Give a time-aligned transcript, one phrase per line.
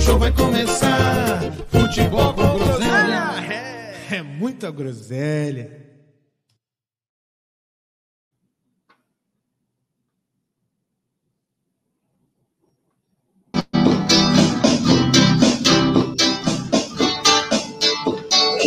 [0.00, 1.40] o show vai começar.
[1.68, 3.34] Futebol com groselha
[4.10, 5.78] é, é muita groselha.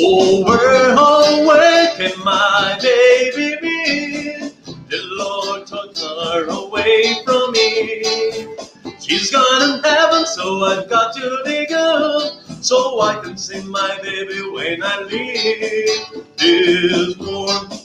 [0.05, 4.49] Oh, we're awaken, my baby me.
[4.89, 8.72] The Lord took her away from me.
[9.05, 12.41] She's gone in heaven, so I've got to dig up.
[12.61, 17.81] So I can see my baby when I leave this world.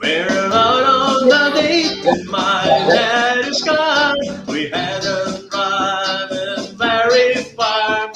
[0.00, 4.14] We're out on the date in my daddy's car.
[4.46, 8.12] We had a driving very far.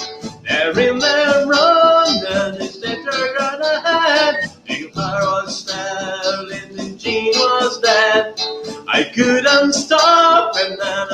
[0.46, 4.36] They're in their run, and it's they're gonna have.
[4.66, 8.40] The car was traveling, and Jean was dead.
[8.88, 9.95] I couldn't stop,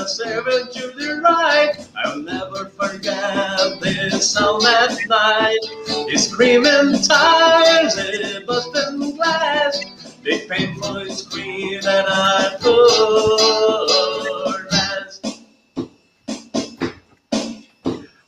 [0.08, 1.72] served to the right.
[1.96, 5.58] I'll never forget this sound at night.
[5.86, 9.80] The screaming tires, the busting glass,
[10.22, 13.82] the painful scream that I could
[14.72, 15.42] rest.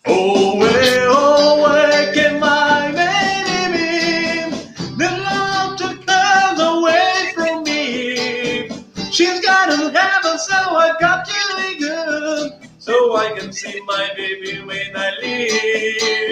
[0.06, 1.93] Oh, way, oh, waking
[13.54, 16.23] see my baby when I leave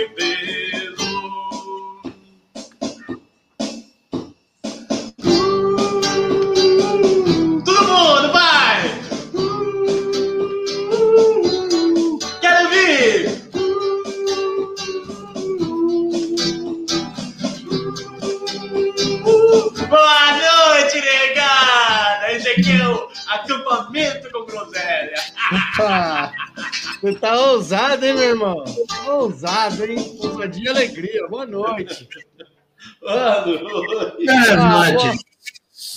[27.63, 28.65] ousado, hein, meu irmão?
[29.07, 29.99] Ousado, hein?
[30.19, 31.29] Ousadia e alegria.
[31.29, 32.09] Boa noite.
[33.01, 33.69] Boa noite.
[34.51, 35.15] Ah, boa,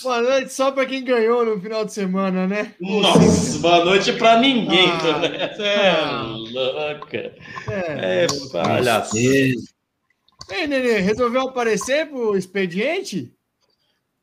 [0.02, 2.74] boa noite só pra quem ganhou no final de semana, né?
[2.80, 5.30] Nossa, boa noite pra ninguém Ah, também.
[5.30, 6.22] Você é ah.
[6.22, 7.34] louca.
[7.68, 8.24] É.
[8.24, 9.16] É palhaço.
[9.18, 13.32] Ei, Nenê, resolveu aparecer pro expediente?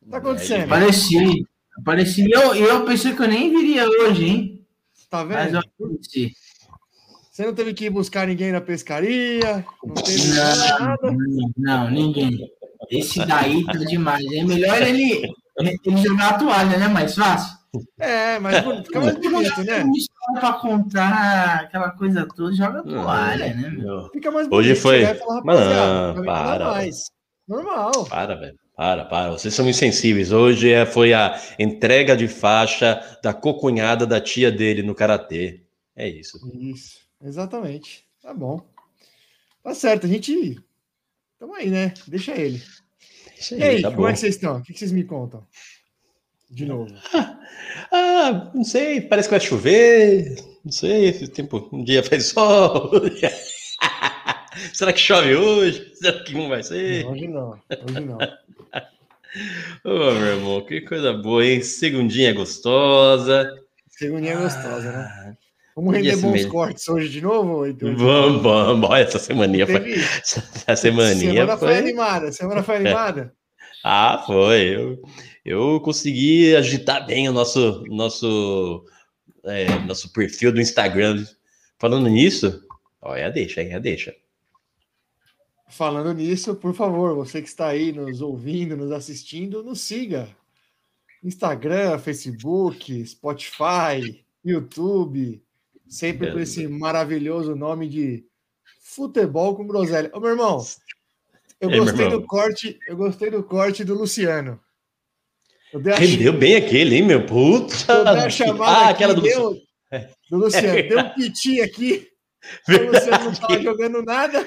[0.02, 0.64] O que tá acontecendo?
[0.64, 1.46] Apareci.
[1.78, 2.32] Apareci.
[2.32, 4.66] Eu, eu pensei que eu nem viria hoje, hein?
[5.10, 5.56] Tá Mas vendo?
[5.56, 6.34] eu apareci.
[7.34, 9.66] Você não teve que ir buscar ninguém na pescaria?
[9.84, 10.98] Não teve Não, nada?
[11.12, 12.38] não, não, ninguém.
[12.92, 14.24] Esse daí tá demais.
[14.32, 15.24] É melhor ele,
[15.60, 16.88] ele jogar a toalha, né?
[16.88, 17.58] Mais fácil.
[18.00, 19.84] É, mas fica mais bonito, né?
[20.40, 23.68] Pra contar, aquela coisa toda, joga a toalha, né?
[23.70, 24.10] meu?
[24.14, 24.82] Fica mais Hoje bonito.
[24.84, 26.66] foi- e falar, pra mim não dá para.
[26.66, 26.98] mais.
[27.48, 28.06] Normal.
[28.06, 28.56] Para, velho.
[28.78, 29.32] Para, para.
[29.32, 30.32] Vocês são insensíveis.
[30.32, 35.64] Hoje é, foi a entrega de faixa da cocunhada da tia dele no karatê.
[35.96, 36.38] É isso.
[36.60, 38.06] Isso, exatamente.
[38.22, 38.62] Tá bom.
[39.64, 40.60] Tá certo, a gente.
[41.40, 41.94] Tamo aí, né?
[42.08, 42.62] Deixa ele.
[43.52, 44.10] E aí, tá como bom.
[44.10, 44.58] é que vocês estão?
[44.58, 45.46] O que vocês me contam?
[46.50, 46.94] De novo.
[47.92, 50.36] Ah, não sei, parece que vai chover.
[50.64, 52.92] Não sei, esse tempo, um dia faz sol.
[54.74, 55.92] Será que chove hoje?
[55.96, 57.06] Será que não vai ser?
[57.06, 58.18] Hoje não, hoje não.
[59.84, 61.62] Ô, meu irmão, que coisa boa, hein?
[61.62, 63.52] Segundinha gostosa.
[63.90, 65.38] Segundinha gostosa, né?
[65.76, 66.52] Vamos render bons mesmo.
[66.52, 67.66] cortes hoje de novo?
[67.66, 67.96] Heitor?
[67.96, 68.90] Vamos, vamos.
[68.90, 69.94] Olha, essa semaninha foi.
[70.68, 71.78] Essa semaninha Semana foi foi.
[71.78, 72.32] animada.
[72.32, 73.34] Semana foi animada.
[73.86, 74.78] Ah, foi.
[74.78, 75.02] Eu,
[75.44, 78.86] eu consegui agitar bem o nosso, nosso,
[79.44, 81.22] é, nosso perfil do Instagram.
[81.78, 82.66] Falando nisso,
[83.02, 83.78] olha, deixa, hein?
[83.82, 84.16] Deixa.
[85.68, 90.30] Falando nisso, por favor, você que está aí nos ouvindo, nos assistindo, nos siga.
[91.22, 95.44] Instagram, Facebook, Spotify, YouTube,
[95.88, 98.24] sempre com esse maravilhoso nome de
[98.82, 100.10] Futebol com Groselha.
[100.14, 100.64] Ô, meu irmão,
[101.60, 102.20] eu gostei irmão?
[102.22, 104.60] do corte, eu gostei do corte do Luciano.
[105.72, 107.26] Eu dei a, Rendeu bem aquele, hein, meu?
[107.26, 107.76] Puta!
[107.92, 109.56] eu dei a chamada Ah, aquela do deu,
[110.30, 110.90] do Luciano.
[110.90, 112.08] Deu um piti aqui.
[112.68, 114.46] O Luciano não estava jogando nada.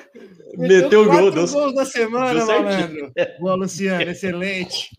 [0.58, 3.12] Meteu o gol, deu, gols da semana, deu malandro.
[3.40, 4.90] Boa, Luciano, excelente.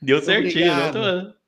[0.00, 0.74] deu certinho.
[0.74, 0.92] né?
[0.92, 1.41] Tô-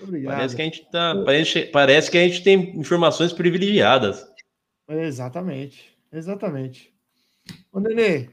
[0.00, 0.34] Obrigado.
[0.36, 1.22] Parece que a gente tá.
[1.24, 4.26] Parece, parece que a gente tem informações privilegiadas.
[4.88, 6.92] Exatamente, exatamente.
[7.72, 8.28] Ô, Nenê,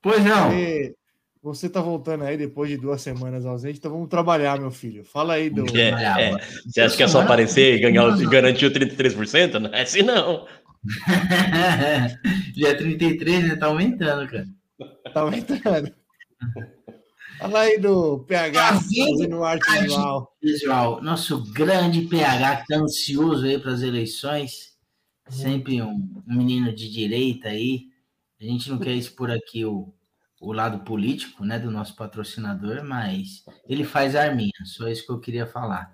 [0.00, 0.50] Pois não.
[0.50, 0.94] você,
[1.42, 5.04] você tá voltando aí depois de duas semanas ausente, então vamos trabalhar, meu filho.
[5.04, 5.64] Fala aí do.
[5.76, 6.38] É, é.
[6.66, 9.54] Você acha que é só aparecer e ganhar, o- garantir o 33%?
[9.58, 10.46] Não é assim, não.
[12.54, 13.56] Dia 33, né?
[13.56, 14.46] Tá aumentando, cara.
[15.12, 15.92] Tá aumentando.
[17.44, 20.34] Fala aí do PH fazendo arte visual.
[20.42, 24.72] Visual, nosso grande PH que tá ansioso aí para as eleições.
[25.28, 27.82] Sempre um, um menino de direita aí.
[28.40, 29.92] A gente não quer expor aqui o,
[30.40, 35.20] o lado político, né, do nosso patrocinador, mas ele faz arminha, só isso que eu
[35.20, 35.92] queria falar.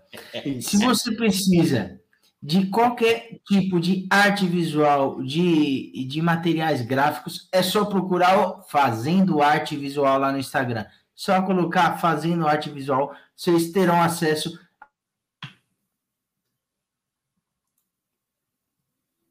[0.61, 2.01] Se você precisa
[2.41, 9.43] de qualquer tipo de arte visual, de, de materiais gráficos, é só procurar o Fazendo
[9.43, 10.87] Arte Visual lá no Instagram.
[11.21, 14.59] Só colocar Fazendo Arte Visual, vocês terão acesso.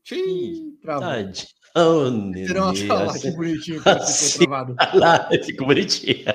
[0.03, 1.09] Xiii, travou.
[1.75, 4.27] Oh, Terão a falar acho que bonitinho que Sim.
[4.29, 4.75] ficou travado.
[4.99, 6.25] Lá, ficou bonitinho.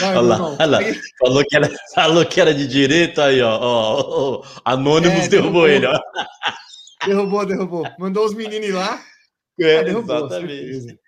[0.00, 0.78] Vai, Olha lá, olha lá.
[1.20, 3.56] Falou que, era, falou que era de direita aí, ó.
[3.56, 4.44] ó, ó, ó.
[4.64, 5.68] Anônimos É, derrubou derrubou.
[5.68, 5.96] ele, ó.
[7.06, 7.86] Derrubou, derrubou.
[8.00, 9.00] Mandou os meninos ir lá.
[9.60, 10.56] É, ah, derrubou, exatamente.
[10.56, 11.03] certeza.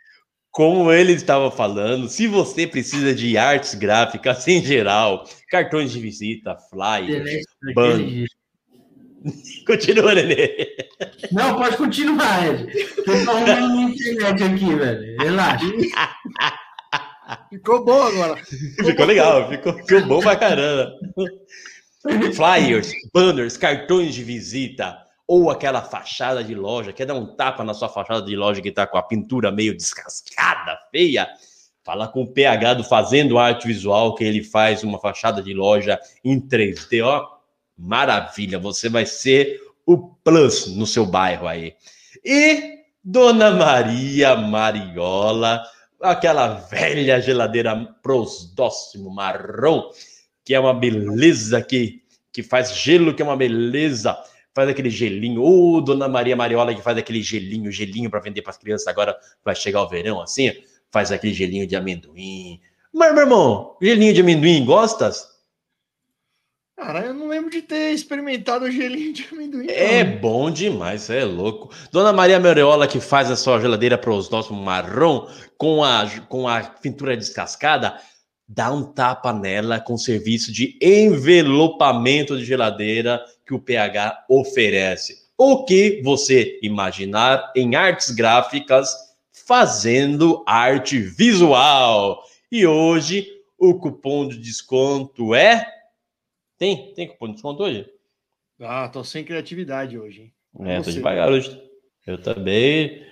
[0.56, 6.56] Como ele estava falando, se você precisa de artes gráficas em geral, cartões de visita,
[6.70, 7.44] flyers,
[7.74, 7.98] Ban.
[9.66, 10.66] continua, Nenê.
[11.30, 12.72] Não, pode continuar, Ed.
[13.04, 15.16] Tô arrumando minha internet aqui, velho.
[15.18, 15.66] Relaxa.
[17.52, 18.42] Ficou bom agora.
[18.82, 20.90] Ficou legal, ficou, ficou bom pra caramba.
[22.34, 24.96] Flyers, banners, cartões de visita,
[25.26, 28.70] ou aquela fachada de loja, quer dar um tapa na sua fachada de loja que
[28.70, 31.28] tá com a pintura meio descascada, feia?
[31.82, 36.00] Fala com o PH do Fazendo Arte Visual, que ele faz uma fachada de loja
[36.24, 37.36] em 3D, ó.
[37.76, 41.74] Maravilha, você vai ser o plus no seu bairro aí.
[42.24, 45.62] E Dona Maria Mariola,
[46.00, 49.90] aquela velha geladeira prosdóximo marrom,
[50.44, 52.02] que é uma beleza que,
[52.32, 54.18] que faz gelo, que é uma beleza,
[54.56, 55.42] faz aquele gelinho.
[55.42, 59.14] Ô, Dona Maria Mariola, que faz aquele gelinho, gelinho para vender para as crianças agora
[59.44, 60.50] vai chegar o verão assim,
[60.90, 62.58] faz aquele gelinho de amendoim.
[62.90, 65.28] Mas, meu irmão, gelinho de amendoim, gostas?
[66.74, 69.66] Cara, eu não lembro de ter experimentado o gelinho de amendoim.
[69.68, 70.16] É não.
[70.20, 71.70] bom demais, é louco.
[71.92, 76.48] Dona Maria Mariola, que faz a sua geladeira para os nossos marrom, com a, com
[76.48, 78.00] a pintura descascada,
[78.48, 85.26] dá um tapa nela com o serviço de envelopamento de geladeira que o PH oferece.
[85.36, 89.06] O que você imaginar em artes gráficas
[89.46, 92.22] fazendo arte visual.
[92.50, 95.64] E hoje o cupom de desconto é.
[96.58, 96.92] Tem?
[96.94, 97.88] Tem cupom de desconto hoje?
[98.60, 100.32] Ah, tô sem criatividade hoje, hein?
[100.66, 101.62] É, tô devagar hoje.
[102.06, 103.04] Eu também.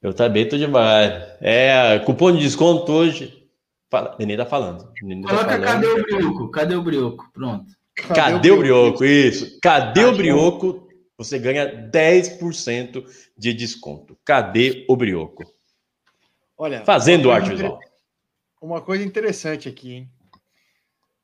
[0.00, 1.36] Eu também tô devagar.
[1.40, 3.41] É, cupom de desconto hoje.
[3.92, 4.90] Fala, Nenê tá falando.
[5.02, 5.64] Nenê tá Coloca falando.
[5.66, 6.50] cadê o brioco?
[6.50, 7.30] Cadê o brioco?
[7.30, 7.72] Pronto.
[7.94, 9.04] Cadê o brioco?
[9.04, 9.58] Isso.
[9.60, 10.88] Cadê o brioco?
[11.18, 13.04] Você ganha 10%
[13.36, 14.16] de desconto.
[14.24, 15.44] Cadê o brioco?
[16.56, 17.80] Olha, Fazendo uma arte coisa visual.
[18.62, 20.10] Uma coisa interessante aqui, hein?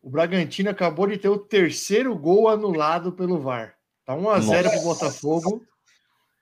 [0.03, 3.77] O Bragantino acabou de ter o terceiro gol anulado pelo VAR.
[4.05, 4.71] Tá 1x0 Nossa.
[4.71, 5.63] pro Botafogo.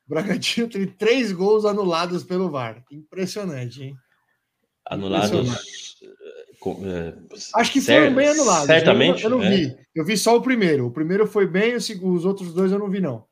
[0.07, 2.83] O Bragantino tem três gols anulados pelo VAR.
[2.91, 3.97] Impressionante, hein?
[4.91, 5.86] Anulados.
[6.85, 7.15] É,
[7.55, 8.67] Acho que cer- foram bem anulados.
[8.67, 9.25] Certamente.
[9.25, 9.57] Eu não, eu não né?
[9.57, 9.77] vi.
[9.95, 10.87] Eu vi só o primeiro.
[10.87, 13.25] O primeiro foi bem, os outros dois eu não vi, não.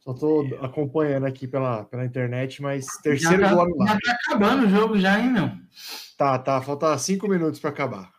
[0.00, 3.88] Só tô acompanhando aqui pela, pela internet, mas terceiro já, tá, gol anulado.
[3.88, 5.50] já tá acabando o jogo já, hein, meu?
[6.16, 6.62] Tá, tá.
[6.62, 8.10] Falta cinco minutos para acabar.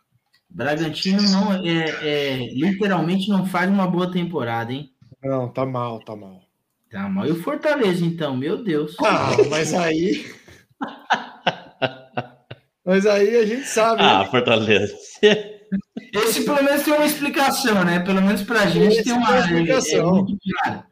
[0.50, 4.92] Bragantino não é, é, literalmente não faz uma boa temporada, hein?
[5.24, 6.42] Não, tá mal, tá mal.
[6.90, 7.26] Tá mal.
[7.28, 8.96] E o Fortaleza, então, meu Deus.
[9.04, 10.26] Ah, mas aí.
[12.86, 14.02] mas aí a gente sabe.
[14.02, 14.26] Ah, né?
[14.30, 14.96] Fortaleza.
[16.14, 18.00] Esse pelo menos tem uma explicação, né?
[18.00, 20.26] Pelo menos pra gente Esse tem uma, uma explicação.
[20.66, 20.84] É.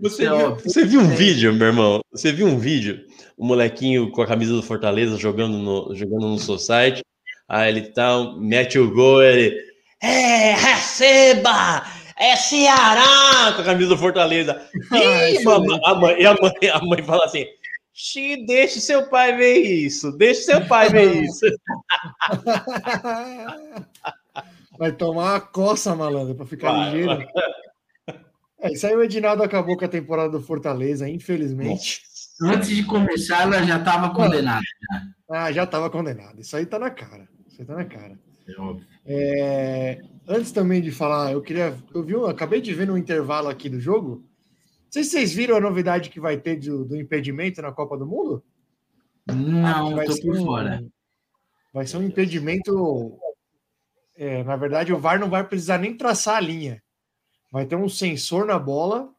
[0.00, 2.00] Você é viu, você viu um vídeo, meu irmão?
[2.12, 3.04] Você viu um vídeo?
[3.36, 7.02] O molequinho com a camisa do Fortaleza jogando no, jogando no Society.
[7.48, 9.56] Aí ele tá, mete o gol, ele.
[10.02, 11.84] É, receba!
[12.20, 13.52] É Ceará!
[13.54, 14.60] Com a camisa do Fortaleza.
[14.92, 17.44] Ah, Ih, mamãe, a, mãe, a, mãe, a mãe fala assim:
[18.00, 21.44] Xi, deixa seu pai ver isso, deixa seu pai ver isso.
[24.78, 27.26] Vai tomar uma coça, malandro, para ficar Vai, ligeiro.
[28.60, 32.02] É, isso aí o Edinaldo acabou com a temporada do Fortaleza, infelizmente.
[32.42, 34.64] Antes de começar, ela já estava condenada.
[35.30, 36.40] Ah, já estava condenado.
[36.40, 37.28] Isso aí tá na cara.
[37.46, 38.18] Isso aí tá na cara.
[38.48, 38.84] É óbvio.
[39.06, 41.72] É, antes também de falar, eu queria.
[41.94, 44.24] Eu vi, eu acabei de ver no intervalo aqui do jogo.
[44.90, 48.06] Sei se vocês viram a novidade que vai ter do, do impedimento na Copa do
[48.06, 48.42] Mundo.
[49.26, 50.84] Não, vai tô ser por um- fora.
[51.72, 53.18] Vai ser um impedimento.
[54.16, 56.82] é, na verdade, o VAR não vai precisar nem traçar a linha.
[57.52, 59.12] Vai ter um sensor na bola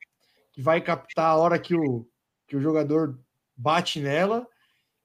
[0.51, 2.05] que vai captar a hora que o,
[2.47, 3.19] que o jogador
[3.55, 4.47] bate nela.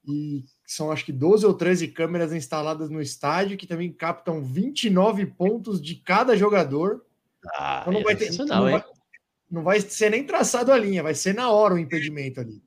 [0.06, 5.26] E são acho que 12 ou 13 câmeras instaladas no estádio que também captam 29
[5.26, 7.04] pontos de cada jogador.
[7.56, 8.26] Ah, Então não vai ter.
[8.26, 8.78] sensacional, Não hein?
[8.78, 8.93] vai,
[9.54, 12.60] não vai ser nem traçado a linha, vai ser na hora o impedimento ali.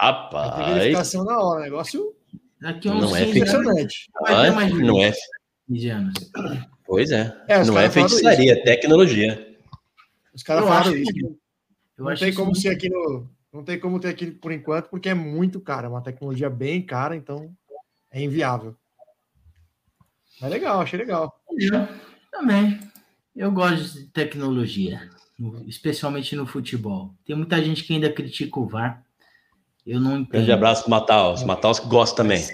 [0.00, 1.62] Vai ter Rapaz, verificação na hora.
[1.64, 2.14] Negócio
[2.60, 4.10] Daqui uns Não é 15 anos impressionante.
[4.84, 5.12] não é.
[5.68, 6.14] 15 anos.
[6.84, 7.44] Pois é.
[7.46, 9.56] É, não é feitiçaria, é tecnologia.
[10.34, 11.12] Os caras falaram acho isso.
[11.12, 11.36] que- Eu
[11.98, 13.28] não acho tem como ser aqui no.
[13.52, 15.86] Não tem como ter aqui por enquanto, porque é muito caro.
[15.86, 17.50] É uma tecnologia bem cara, então
[18.10, 18.74] é inviável.
[20.40, 21.40] Mas legal, achei legal.
[21.58, 21.88] Eu
[22.30, 22.78] também.
[23.36, 27.14] Eu gosto de tecnologia, no- especialmente no futebol.
[27.24, 29.02] Tem muita gente que ainda critica o VAR.
[29.86, 30.32] Eu não entendo.
[30.32, 31.42] Grande abraço pro Mataus.
[31.44, 32.44] Mataus que gosta também.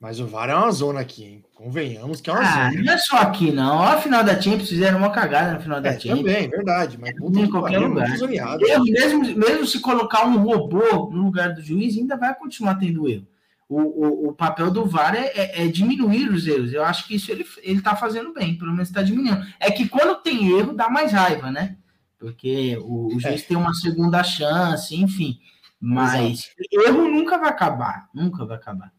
[0.00, 1.44] Mas o VAR é uma zona aqui, hein?
[1.54, 2.82] Convenhamos que é uma Ah, zona.
[2.82, 3.76] não é só aqui, não.
[3.78, 6.18] Ó, a final da Champions fizeram uma cagada na final da É, Champions.
[6.18, 6.98] também, verdade.
[7.00, 8.16] Mas puta Em que qualquer pariu, lugar.
[8.18, 8.66] zoneado.
[8.66, 13.08] Erro, mesmo, mesmo se colocar um robô no lugar do juiz, ainda vai continuar tendo
[13.08, 13.26] erro.
[13.66, 16.74] O, o, o papel do VAR é, é- é diminuir os erros.
[16.74, 19.42] Eu acho que isso ele, ele tá fazendo bem, pelo menos está diminuindo.
[19.58, 21.76] É que quando tem erro, dá mais raiva, né?
[22.24, 25.38] Porque o, o juiz tem uma segunda chance, enfim.
[25.78, 28.08] Mas erro nunca vai acabar.
[28.14, 28.90] Nunca vai acabar.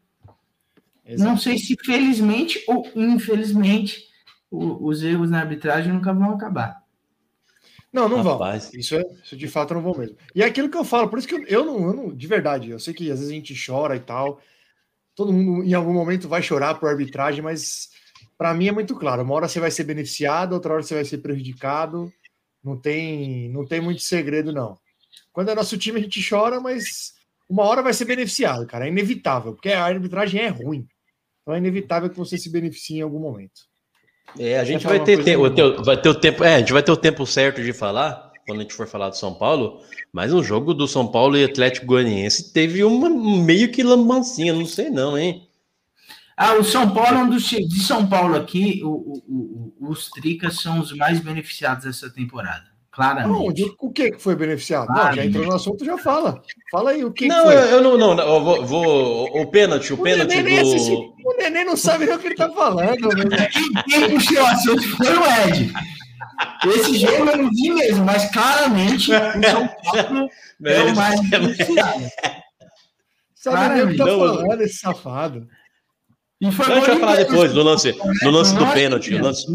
[1.04, 1.28] Exato.
[1.30, 4.04] Não sei se felizmente ou infelizmente
[4.50, 6.82] o- os erros na arbitragem nunca vão acabar.
[7.92, 8.34] Não, não vão.
[8.34, 8.72] Rapaz.
[8.74, 10.16] Isso, é, isso de fato não vão mesmo.
[10.34, 12.26] E é aquilo que eu falo, por isso que eu, eu não, eu não- de
[12.28, 14.40] verdade, eu sei que às vezes a gente chora e tal.
[15.16, 17.88] Todo mundo em algum momento vai chorar por arbitragem, mas
[18.38, 19.22] para mim é muito claro.
[19.22, 22.12] Uma hora você vai ser beneficiado, outra hora você vai ser prejudicado.
[22.66, 24.76] Não tem, não tem muito segredo, não.
[25.32, 27.14] Quando é nosso time, a gente chora, mas
[27.48, 28.86] uma hora vai ser beneficiado, cara.
[28.86, 30.84] É inevitável, porque a arbitragem é ruim.
[31.42, 33.60] Então é inevitável que você se beneficie em algum momento.
[34.36, 36.82] É, a gente vai ter, o teu- vai ter o tempo, é, a gente vai
[36.82, 39.80] ter o tempo certo de falar quando a gente for falar do São Paulo,
[40.12, 44.66] mas no jogo do São Paulo e Atlético Goianiense teve uma meio que lambancinha, não
[44.66, 45.45] sei não, hein?
[46.36, 49.88] Ah, o São Paulo, é um dos times de São Paulo aqui, o- o- o-
[49.90, 52.64] os Tricas são os mais beneficiados dessa temporada.
[52.90, 53.34] Claramente.
[53.38, 53.64] Aonde?
[53.78, 54.88] O que foi beneficiado?
[54.88, 56.42] Não, já entrou no assunto, já fala.
[56.70, 57.54] Fala aí o que, não, foi.
[57.54, 61.14] eu, eu não, não, não, eu vou, vou- o pênalti, o O pênalti neném, do
[61.24, 63.08] o neném não sabe nem o que ele tá falando.
[63.86, 65.72] Quem puxou o assunto foi o Ed.
[66.66, 70.28] Esse jogo eu não vi mesmo, mas claramente o São Paulo
[70.64, 72.02] é o mais beneficiado.
[73.34, 75.46] Sabe nem o que tá Não, falando, esse safado.
[76.40, 77.30] E foi Não, a gente vai falar pênalti.
[77.30, 79.46] depois, no lance, no lance do pênalti, lance,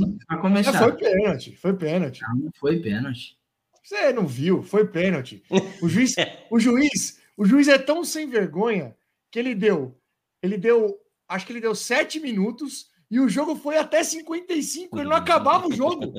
[0.41, 0.79] começar.
[0.79, 2.21] foi pênalti, foi pênalti.
[2.35, 3.38] Não foi pênalti.
[3.83, 5.43] Você não viu, foi pênalti.
[5.81, 6.15] O juiz,
[6.50, 8.95] o juiz, o juiz é tão sem vergonha
[9.29, 9.95] que ele deu,
[10.41, 10.97] ele deu,
[11.29, 15.67] acho que ele deu sete minutos e o jogo foi até 55, ele não acabava
[15.67, 16.13] o jogo.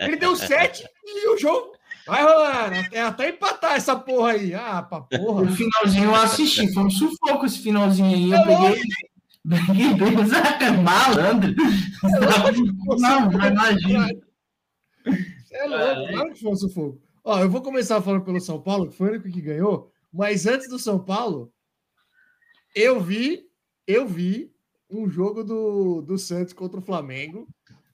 [0.00, 1.72] Ele deu sete e o jogo
[2.06, 4.54] vai rolando, até, até empatar essa porra aí.
[4.54, 5.42] Ah, pra porra.
[5.42, 8.30] O finalzinho eu assisti, foi um sufoco esse finalzinho aí.
[8.30, 8.82] Eu É peguei,
[10.26, 11.54] Zaca, malandro.
[12.98, 14.08] Não, não imagina.
[15.50, 17.00] É louco, claro que foi um sufoco.
[17.24, 20.46] Ó, eu vou começar falando pelo São Paulo, que foi o único que ganhou, mas
[20.46, 21.52] antes do São Paulo,
[22.74, 23.42] eu vi,
[23.86, 24.52] eu vi
[24.90, 27.46] um jogo do, do Santos contra o Flamengo.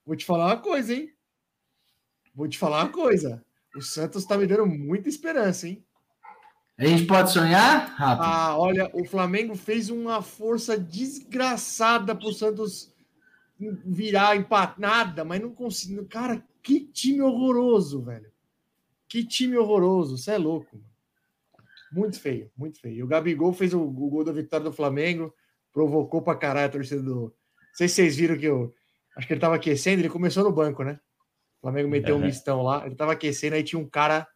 [0.04, 1.10] Vou te falar uma coisa, hein?
[2.34, 3.44] Vou te falar uma coisa.
[3.76, 5.84] O Santos tá me dando muita esperança, hein?
[6.76, 7.94] A gente pode sonhar?
[7.96, 8.24] Rápido.
[8.24, 12.92] Ah, olha, o Flamengo fez uma força desgraçada pro Santos
[13.58, 16.06] virar empate, nada, mas não conseguiu.
[16.06, 18.30] Cara, que time horroroso, velho.
[19.08, 20.76] Que time horroroso, você é louco.
[20.76, 21.68] Mano.
[21.92, 22.96] Muito feio, muito feio.
[22.96, 25.32] E o Gabigol fez o, o gol da vitória do Flamengo,
[25.72, 27.26] provocou pra caralho a torcida do.
[27.26, 27.32] Não
[27.74, 28.74] sei se vocês viram que eu.
[29.16, 30.98] Acho que ele tava aquecendo, ele começou no banco, né?
[31.58, 34.26] O Flamengo meteu um mistão lá, ele tava aquecendo, aí tinha um cara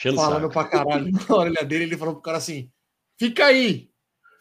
[0.00, 0.52] enchendo o falando saco.
[0.52, 2.70] pra caralho na orelha dele, ele falou pro cara assim:
[3.18, 3.90] fica aí,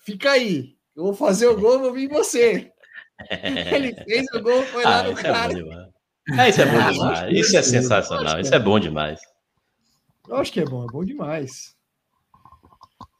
[0.03, 2.71] fica aí, eu vou fazer o gol, vou vir você.
[3.29, 5.53] Ele fez o gol, foi lá Ah, no isso é cara.
[5.53, 5.89] demais.
[6.37, 7.37] Ah, isso é bom Ah, demais.
[7.37, 8.39] Isso é sensacional.
[8.39, 9.19] Isso é bom demais.
[10.27, 11.75] Eu acho que é bom, é bom demais.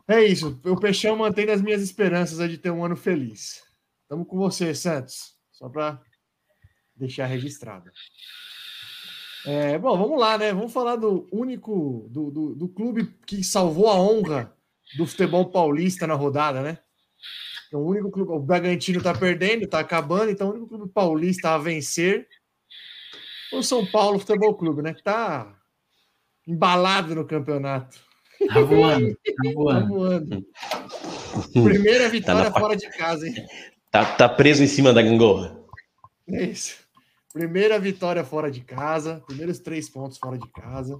[0.07, 3.61] É isso, o Peixão mantém as minhas esperanças de ter um ano feliz.
[4.03, 6.01] Estamos com você, Santos, só para
[6.95, 7.91] deixar registrado.
[9.45, 10.53] É, bom, vamos lá, né?
[10.53, 14.53] Vamos falar do único, do, do, do clube que salvou a honra
[14.97, 16.77] do futebol paulista na rodada, né?
[17.71, 21.51] É o único clube, o Bragantino tá perdendo, tá acabando, então o único clube paulista
[21.51, 22.27] a vencer
[23.49, 24.93] foi o São Paulo Futebol Clube, né?
[24.93, 25.55] Que tá
[26.47, 27.97] embalado no campeonato.
[28.53, 29.87] Tá voando, tá Tá voando.
[29.87, 30.45] voando.
[31.63, 33.35] Primeira vitória pa- fora de casa, hein?
[33.91, 35.57] Tá, tá preso em cima da gangorra.
[36.27, 36.77] É isso.
[37.31, 40.99] Primeira vitória fora de casa, primeiros três pontos fora de casa.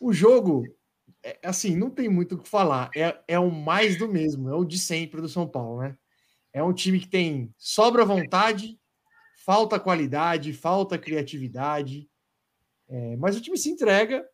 [0.00, 0.64] O jogo,
[1.22, 2.90] é, assim, não tem muito o que falar.
[2.94, 5.96] É, é o mais do mesmo, é o de sempre do São Paulo, né?
[6.52, 8.78] É um time que tem sobra vontade,
[9.44, 12.08] falta qualidade, falta criatividade.
[12.88, 14.26] É, mas o time se entrega.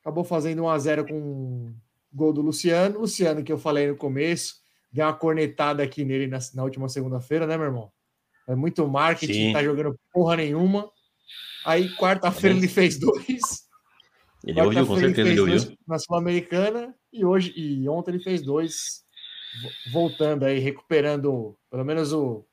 [0.00, 1.74] Acabou fazendo 1 a 0 com um
[2.12, 3.00] gol do Luciano.
[3.00, 4.56] Luciano, que eu falei no começo,
[4.90, 7.92] deu uma cornetada aqui nele na, na última segunda-feira, né, meu irmão?
[8.50, 9.52] É muito marketing, Sim.
[9.52, 10.90] tá jogando porra nenhuma.
[11.64, 13.40] Aí, quarta-feira, ele fez dois.
[14.44, 15.76] Ele ouviu, com ele certeza ele ouviu.
[15.86, 19.02] na Sul-Americana e hoje e ontem ele fez dois,
[19.62, 22.46] vo- voltando aí, recuperando pelo menos o,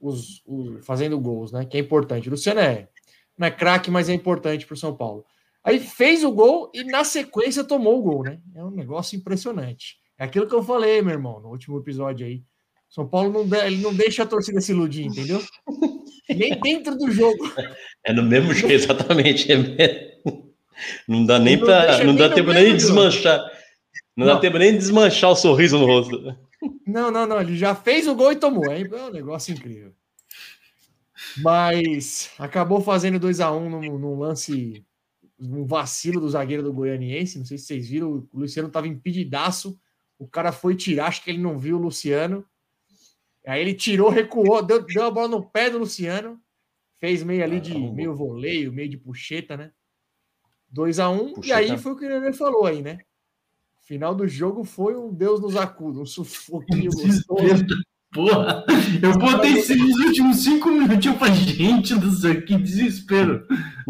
[0.00, 1.64] os, o- fazendo gols, né?
[1.66, 2.28] Que é importante.
[2.28, 2.88] O Luciano é,
[3.36, 5.24] não é craque, mas é importante para o São Paulo.
[5.64, 8.40] Aí fez o gol e na sequência tomou o gol, né?
[8.54, 9.96] É um negócio impressionante.
[10.16, 12.44] É aquilo que eu falei, meu irmão, no último episódio aí.
[12.94, 15.42] São Paulo não, dá- ele não deixa a torcida se iludir, entendeu?
[16.28, 17.50] Nem dentro do jogo.
[18.04, 19.50] É no mesmo jeito, exatamente.
[19.50, 20.18] É.
[21.08, 23.38] Não dá nem deixa Não nem dá no tempo nem de desmanchar.
[24.14, 24.40] Não, dá Não.
[24.40, 26.36] tempo nem de desmanchar o sorriso no rosto.
[26.86, 27.40] Não, não, não.
[27.40, 28.70] Ele já fez o gol e tomou.
[28.70, 29.94] É é um negócio incrível.
[31.38, 34.84] Mas acabou fazendo 2 a 1 num, num lance,
[35.40, 37.38] um vacilo do zagueiro do Goianiense.
[37.38, 38.28] Não sei se vocês viram.
[38.32, 39.78] O Luciano estava impedidaço.
[40.18, 42.44] O cara foi tirar, acho que ele não viu o Luciano.
[43.46, 46.40] Aí ele tirou, recuou, deu, deu a bola no pé do Luciano.
[46.98, 49.72] Fez meio ali de meio voleio, meio de puxeta, né?
[50.70, 51.56] 2 a 1 E Puxeta.
[51.58, 52.98] aí foi o que o Nenê falou aí, né?
[53.80, 57.66] Final do jogo foi um Deus nos acuda, um sufoquinho gostoso.
[58.12, 58.64] Porra,
[59.02, 63.46] eu botei esses últimos cinco minutinhos pra gente do céu, que desespero.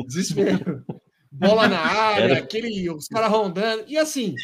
[0.07, 0.85] Desespero.
[1.31, 3.85] Bola na área, aquele, os caras rondando.
[3.89, 4.35] E assim,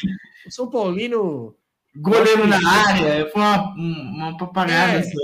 [0.45, 1.55] o São Paulino.
[2.01, 4.99] Goleiro na área, foi uma, uma papagada.
[4.99, 5.03] É.
[5.03, 5.19] só.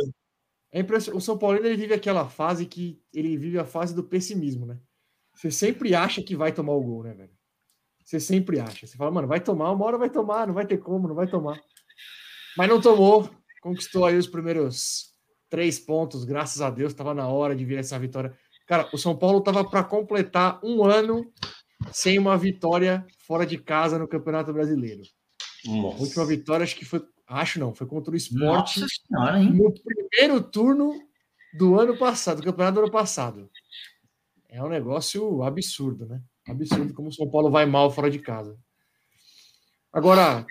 [0.71, 1.17] É impressionante.
[1.17, 4.77] O São Paulino ele vive aquela fase que ele vive a fase do pessimismo, né?
[5.33, 7.31] Você sempre acha que vai tomar o gol, né, velho?
[8.03, 8.85] Você sempre acha.
[8.85, 11.27] Você fala, mano, vai tomar, uma hora vai tomar, não vai ter como, não vai
[11.27, 11.59] tomar.
[12.57, 13.29] Mas não tomou,
[13.61, 15.13] conquistou aí os primeiros
[15.49, 18.37] três pontos, graças a Deus, estava na hora de vir essa vitória.
[18.67, 21.31] Cara, o São Paulo estava para completar um ano
[21.91, 25.01] sem uma vitória fora de casa no Campeonato Brasileiro.
[25.67, 26.01] A Nossa.
[26.01, 29.51] última vitória, acho que foi, acho não, foi contra o Sport Nossa senhora, hein?
[29.51, 30.93] no primeiro turno
[31.57, 33.49] do ano passado, do campeonato do ano passado.
[34.49, 36.21] É um negócio absurdo, né?
[36.47, 38.57] Absurdo como o São Paulo vai mal fora de casa.
[39.91, 40.45] Agora,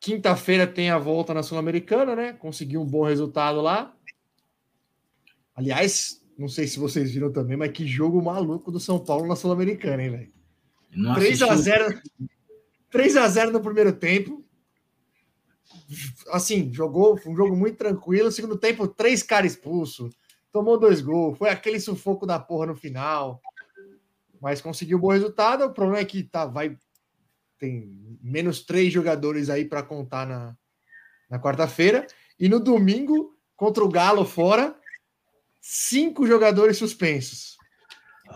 [0.00, 2.32] quinta-feira tem a volta na Sul-Americana, né?
[2.32, 3.94] Conseguiu um bom resultado lá.
[5.54, 9.34] Aliás, não sei se vocês viram também, mas que jogo maluco do São Paulo na
[9.34, 10.32] Sul-Americana, hein, velho?
[10.94, 11.70] Não 3 a assisti.
[11.70, 12.02] 0
[12.90, 14.45] 3 a 0 no primeiro tempo.
[16.30, 18.30] Assim, jogou, um jogo muito tranquilo.
[18.30, 20.14] Segundo tempo, três caras expulsos.
[20.52, 21.38] Tomou dois gols.
[21.38, 23.40] Foi aquele sufoco da porra no final.
[24.40, 25.64] Mas conseguiu um bom resultado.
[25.64, 26.76] O problema é que tá, vai
[27.58, 30.56] tem menos três jogadores aí para contar na,
[31.28, 32.06] na quarta-feira.
[32.38, 34.78] E no domingo, contra o Galo fora,
[35.60, 37.55] cinco jogadores suspensos.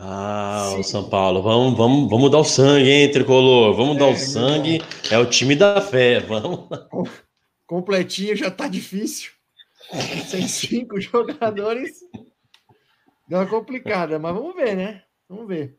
[0.02, 0.80] Ah, Sim.
[0.80, 3.74] o São Paulo, vamos, vamos, vamos dar o sangue, hein, tricolor?
[3.76, 4.78] Vamos dar É, o sangue.
[5.10, 6.68] É o time da fé, vamos.
[7.66, 9.32] completinho já tá difícil.
[10.28, 12.00] Sem cinco jogadores.
[13.28, 15.02] Deu uma complicada, mas vamos ver, né?
[15.28, 15.76] Vamos ver.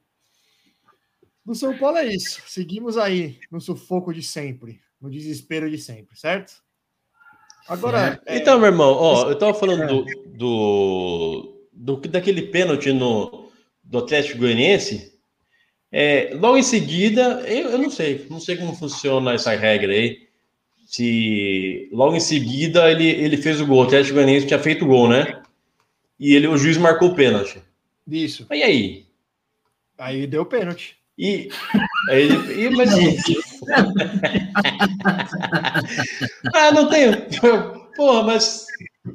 [1.43, 2.41] Do São Paulo é isso.
[2.45, 6.53] Seguimos aí no sufoco de sempre, no desespero de sempre, certo?
[7.67, 9.87] Agora, é, Então, meu irmão, ó, eu tava falando É.
[9.87, 10.05] do,
[10.37, 13.50] do, do- daquele pênalti no,
[13.91, 15.11] do Atlético Goianiense.
[15.91, 20.17] É, logo em seguida, eu, eu não sei, não sei como funciona essa regra aí.
[20.87, 24.87] Se logo em seguida ele, ele fez o gol, o Atlético Goianiense tinha feito o
[24.87, 25.41] gol, né?
[26.17, 27.61] E ele, o juiz marcou o pênalti.
[28.07, 28.47] isso.
[28.49, 29.05] E aí?
[29.97, 30.95] Aí deu pênalti.
[31.17, 31.49] E,
[32.09, 32.89] aí ele, e, mas,
[36.55, 37.11] ah, não tem.
[37.95, 38.65] Porra, mas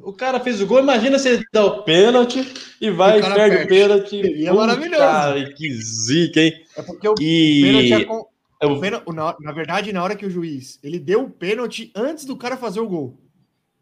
[0.02, 0.80] o cara fez o gol.
[0.80, 2.40] Imagina se ele dá o pênalti
[2.80, 3.74] e vai e cara perde o perde.
[3.74, 4.10] pênalti.
[4.22, 5.54] Seria Puta, maravilhoso.
[5.54, 6.64] que zica, hein?
[6.76, 8.26] É porque o pênalti E é com-
[8.60, 12.24] eu- pênalti- na, na verdade, na hora que o juiz ele deu o pênalti antes
[12.24, 13.18] do cara fazer o gol.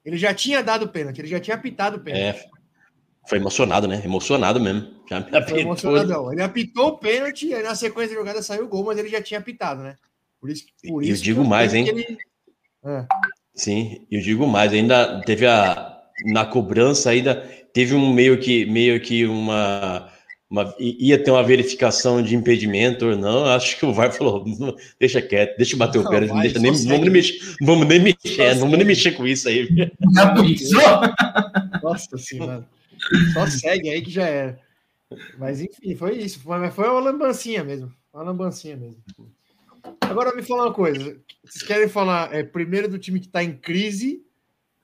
[0.04, 2.22] Ele já tinha dado o pênalti, ele já tinha apitado o pênalti.
[2.22, 2.44] é,
[3.26, 4.02] foi emocionado, né?
[4.04, 4.92] Emocionado mesmo.
[5.08, 5.58] Já me Foi apitou.
[5.60, 6.30] emocionadão.
[6.32, 9.22] Ele apitou o pênalti, aí na sequência da jogada saiu o gol, mas ele já
[9.22, 9.96] tinha apitado, né?
[10.38, 11.88] Por isso, por E eu isso digo mais, hein?
[11.88, 12.18] ele-
[12.84, 13.06] É.
[13.54, 15.93] Sim, eu digo mais, ainda teve a
[16.26, 17.36] na cobrança ainda
[17.72, 20.10] teve um meio que meio que uma
[20.48, 23.44] uma- ia ter uma verificação de impedimento ou não.
[23.46, 26.28] Acho que o VAR falou: "Não, deixa quieto, deixa eu bater o Não, pé, não
[26.28, 29.48] vai, deixa nem, vamos nem mexer, vamos nem mexer, Só vamos nem mexer com isso
[29.48, 29.66] aí.
[30.46, 30.80] Pensou?
[31.82, 32.68] Nossa senhora.
[33.32, 34.60] Só segue aí que já era.
[35.38, 36.40] Mas enfim, foi isso.
[36.40, 37.92] Foi, mas foi uma lambancinha mesmo.
[38.12, 38.96] Uma lambancinha mesmo.
[40.00, 41.16] Agora me fala uma coisa.
[41.44, 44.22] Vocês querem falar é, primeiro do time que está em crise,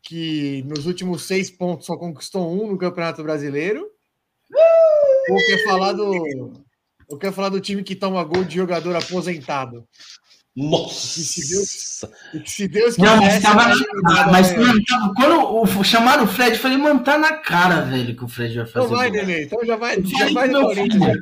[0.02, 3.86] que nos últimos seis pontos só conquistou um no Campeonato Brasileiro?
[5.30, 6.64] Ou quer falar do.
[7.08, 9.86] Ou quer falar do time que toma gol de jogador aposentado?
[10.56, 11.20] Nossa!
[12.34, 13.70] E que se Deus Não, mas tava.
[13.70, 17.82] eliminado Mas mano, tava- quando o, chamaram o Fred, eu falei, mano, tá na cara,
[17.82, 18.86] velho, que o Fred vai fazer.
[18.86, 19.10] Então vai.
[19.10, 19.44] Nenê.
[19.44, 21.18] Então já vai, já Vai, vai no Corinthians.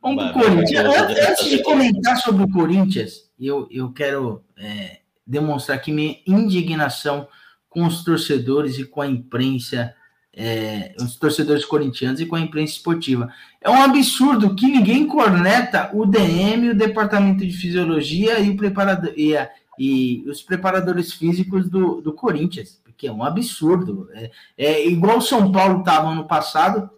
[0.00, 0.84] Vamos pro Corinthians.
[1.28, 7.26] antes de comentar sobre o Corinthians, eu, eu quero é, demonstrar aqui minha indignação
[7.68, 9.94] com os torcedores e com a imprensa,
[10.34, 13.32] é, os torcedores corintianos e com a imprensa esportiva.
[13.60, 19.12] É um absurdo que ninguém corneta o DM, o departamento de fisiologia e, o preparador,
[19.16, 24.08] e, a- e os preparadores físicos do, do Corinthians, porque é um absurdo.
[24.12, 26.90] É, é igual São Paulo estava ano passado,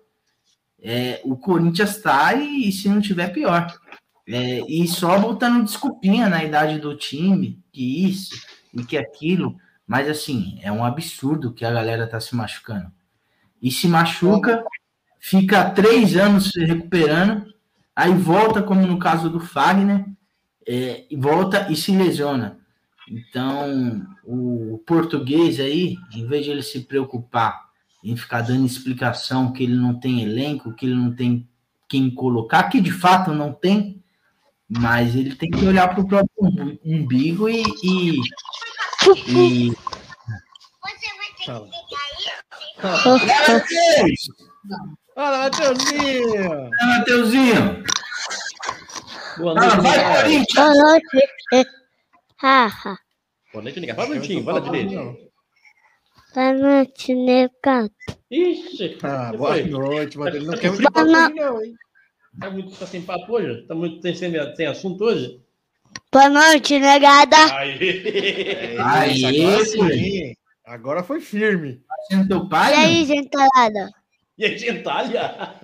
[0.83, 3.67] é, o Corinthians tá e, se não tiver, pior.
[4.27, 8.35] É, e só botando desculpinha na idade do time, que isso
[8.73, 9.57] e que aquilo.
[9.87, 12.91] Mas assim, é um absurdo que a galera tá se machucando.
[13.61, 14.65] E se machuca,
[15.19, 17.53] fica três anos se recuperando,
[17.95, 20.07] aí volta, como no caso do Fagner,
[20.67, 22.59] é, volta e se lesiona.
[23.09, 27.65] Então, o português aí, em vez de ele se preocupar
[28.05, 31.49] em ficar dando explicação que ele não tem elenco, que ele não tem
[31.89, 34.03] quem colocar, que de fato não tem,
[34.81, 37.63] mas ele tem que olhar para o próprio umbi- umbigo e.
[37.83, 38.21] e,
[39.29, 39.73] e...
[41.47, 41.69] Fala.
[42.83, 44.21] Matheus!
[45.15, 46.71] Fala, Matheusinho!
[46.81, 47.85] Ah, Mateuzinho!
[49.39, 50.23] Boa Ah, noite, vai, Negar.
[50.23, 50.55] Corinthians!
[50.55, 51.07] Boa noite.
[52.41, 52.99] Haha.
[53.53, 53.97] Boa noite, Negar.
[53.97, 55.17] Fala bonitinho, fala direito.
[56.35, 57.91] Boa noite, negado.
[58.31, 60.45] Ixi, Ah, boa noite, Matheus.
[60.47, 61.75] Não quer muito Boa papo no- hoje, não, hein?
[62.41, 63.63] Tá muito tá sem papo hoje?
[63.67, 64.15] Tá muito sem,
[64.57, 65.41] sem assunto hoje?
[66.13, 67.37] Boa noite, negada.
[67.57, 68.77] Aí!
[68.79, 69.13] Aí,
[69.61, 70.35] Isso, agora sim.
[70.65, 71.83] Agora foi firme.
[72.09, 72.75] sendo teu E pai?
[72.75, 73.91] aí, gentalada?
[74.37, 75.61] E aí, gentalha?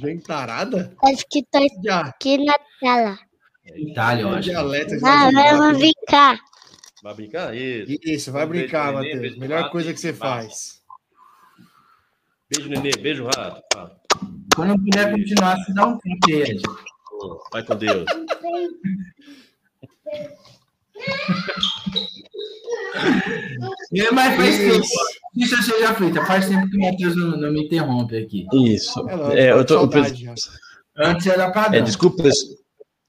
[0.00, 0.96] Gentarada?
[1.04, 2.00] Acho que tô Já.
[2.00, 3.18] aqui na tela.
[3.74, 4.50] Itália, eu acho.
[4.50, 4.94] Dialeto.
[5.04, 6.38] Ah, vamos brincar.
[7.02, 7.56] Vai brincar?
[7.56, 7.98] Isso.
[8.04, 9.36] Isso, vai brincar, Matheus.
[9.36, 10.81] Melhor coisa e que você faz.
[12.54, 12.90] Beijo, nenê.
[13.00, 13.62] Beijo, rato.
[14.54, 16.62] Quando eu puder continuar, você dá um tempo aí, Ed.
[17.52, 18.04] Vai com Deus.
[23.94, 24.80] É, Mas faz tempo.
[24.80, 25.54] Isso.
[25.54, 26.24] Isso seja feita.
[26.26, 28.46] Faz tempo que o Matheus não, não me interrompe aqui.
[28.52, 29.08] Isso.
[29.08, 30.30] É É, eu tá tô, saudade.
[30.96, 31.78] Antes era padrão.
[31.78, 32.22] É, desculpa,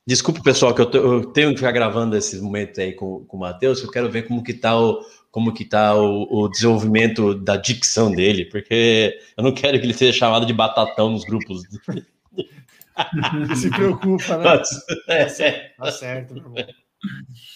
[0.07, 3.37] desculpa, pessoal, que eu, tô- eu tenho que ficar gravando esses momentos aí com, com
[3.37, 5.01] o Matheus, que eu quero ver como que tá o
[5.33, 9.93] como que tá o, o desenvolvimento da dicção dele, porque eu não quero que ele
[9.95, 11.63] seja chamado de batatão nos grupos.
[13.57, 14.61] Se preocupa, né?
[15.07, 15.71] É, sério.
[15.75, 16.65] Tá certo, meu irmão.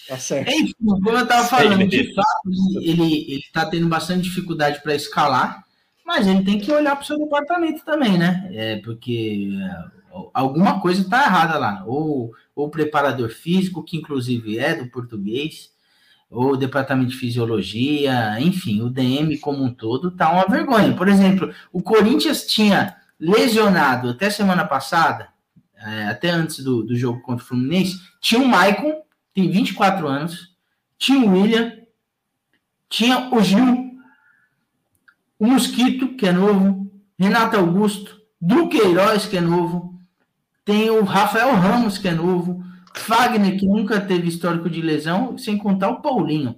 [0.07, 0.49] Tá certo.
[0.49, 2.49] Enfim, como eu estava falando, de fato,
[2.81, 5.63] ele ele está tendo bastante dificuldade para escalar,
[6.03, 8.49] mas ele tem que olhar para o seu departamento também, né?
[8.53, 11.83] É, porque é, alguma coisa está errada lá.
[11.85, 15.69] Ou ou o preparador físico, que inclusive é do português,
[16.29, 20.93] ou o departamento de fisiologia, enfim, o DM como um todo tá uma vergonha.
[20.93, 25.29] Por exemplo, o Corinthians tinha lesionado até semana passada,
[25.75, 29.01] é, até antes do, do jogo contra o Fluminense, tinha o Maicon,
[29.33, 30.55] tem 24 anos,
[30.97, 31.73] tinha o William,
[32.89, 33.91] tinha o Gil,
[35.39, 39.99] o Mosquito, que é novo, Renato Augusto, Duqueiroz, que é novo,
[40.65, 42.63] tem o Rafael Ramos, que é novo,
[42.99, 46.55] Fagner, que nunca teve histórico de lesão, sem contar o Paulinho.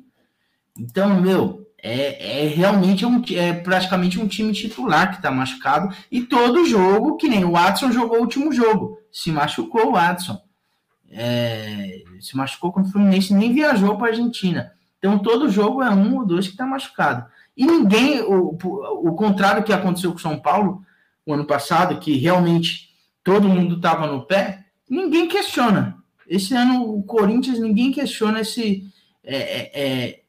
[0.78, 5.96] Então, meu, é, é realmente um, é praticamente um time titular que está machucado.
[6.12, 10.40] E todo jogo, que nem o Watson jogou o último jogo, se machucou o Watson.
[11.12, 14.72] É, se machucou contra o Fluminense, nem viajou para a Argentina.
[14.98, 17.26] Então, todo jogo é um ou dois que está machucado.
[17.56, 20.84] E ninguém, o, o contrário que aconteceu com o São Paulo
[21.26, 22.90] o ano passado, que realmente
[23.24, 25.99] todo mundo estava no pé, ninguém questiona.
[26.30, 28.86] Esse ano, o Corinthians, ninguém questiona esse,
[29.24, 30.20] é, é, é,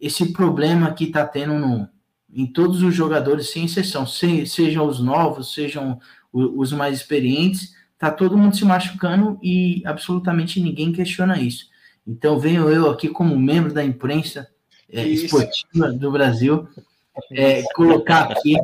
[0.00, 1.88] esse problema que está tendo no,
[2.32, 6.00] em todos os jogadores, sem exceção, se, sejam os novos, sejam
[6.32, 11.66] os mais experientes, tá todo mundo se machucando e absolutamente ninguém questiona isso.
[12.06, 14.48] Então venho eu aqui como membro da imprensa
[14.88, 16.66] é, esportiva do Brasil
[17.32, 18.56] é, colocar aqui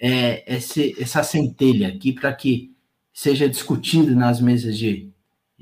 [0.00, 2.72] é, esse- essa centelha aqui para que
[3.12, 5.10] seja discutido nas mesas de,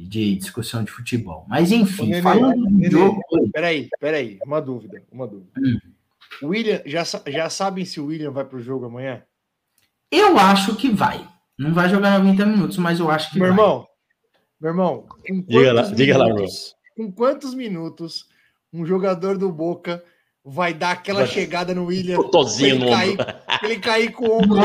[0.08, 1.44] de discussão de futebol.
[1.48, 2.90] Mas enfim, Nenê, falando do Nenê.
[2.90, 3.20] jogo,
[3.52, 5.50] Peraí, peraí, uma dúvida, uma dúvida.
[5.58, 5.78] Hum.
[6.42, 9.22] William, já, já sabem se o William vai pro jogo amanhã?
[10.10, 11.26] eu acho que vai.
[11.58, 13.50] Não vai jogar 90 minutos, mas eu acho que Meu vai.
[13.56, 13.86] irmão,
[14.60, 18.26] meu irmão, com Diga lá- quantos diga lá, minutos- Com quantos minutos
[18.72, 20.02] um jogador do Boca
[20.44, 22.90] vai dar aquela Vai- chegada no William pra ele ombro.
[22.90, 23.16] cair,
[23.62, 24.60] ele cair com o ombro?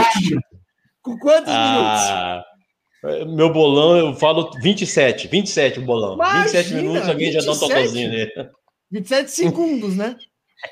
[1.02, 2.46] Com quantos minutos?
[3.04, 6.16] Meu bolão, eu falo 27, 27 o bolão.
[6.16, 7.74] Imagina, 27 minutos, alguém já dá um 27.
[7.74, 8.50] totozinho nele.
[8.92, 10.16] 27 segundos, né?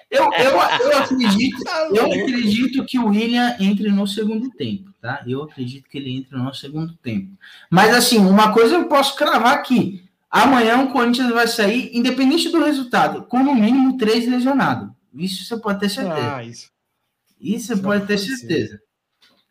[0.09, 5.23] Eu, eu, eu acredito Tá Eu acredito que o William entre no segundo tempo, tá?
[5.27, 7.31] Eu acredito que ele entre no segundo tempo.
[7.69, 10.03] Mas, assim, uma coisa eu posso cravar aqui.
[10.29, 14.89] Amanhã o Corinthians vai sair, independente do resultado, com no mínimo três lesionados.
[15.13, 16.35] Isso você pode ter certeza.
[16.35, 16.69] Ah, isso.
[17.39, 18.81] Isso você não pode ter certeza.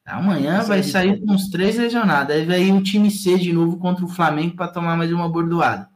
[0.04, 2.34] Amanhã vai é sair com uns três lesionados.
[2.34, 5.28] Aí vai ir o time C de novo contra o Flamengo para tomar mais uma
[5.28, 5.88] bordoada.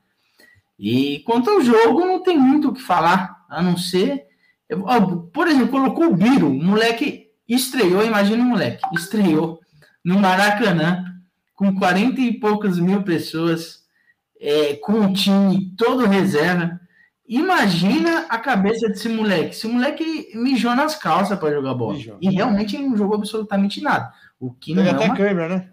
[0.79, 4.27] E quanto ao jogo, não tem muito o que falar, a não ser.
[4.69, 4.85] eu-
[5.33, 9.61] por exemplo, colocou o Biro, o moleque estreou, imagina o moleque, estreou
[10.05, 11.07] no Maracanã,
[11.55, 13.83] com 40 e poucas mil pessoas,
[14.39, 16.79] é, com o time todo reserva.
[17.29, 19.51] Imagina a cabeça desse moleque.
[19.51, 21.93] Esse moleque mijou nas calças para jogar bola.
[21.93, 22.17] Mijou.
[22.23, 24.13] E realmente ele não jogou absolutamente nada.
[24.41, 25.17] O que não Teve é até uma...
[25.17, 25.71] câmera, né?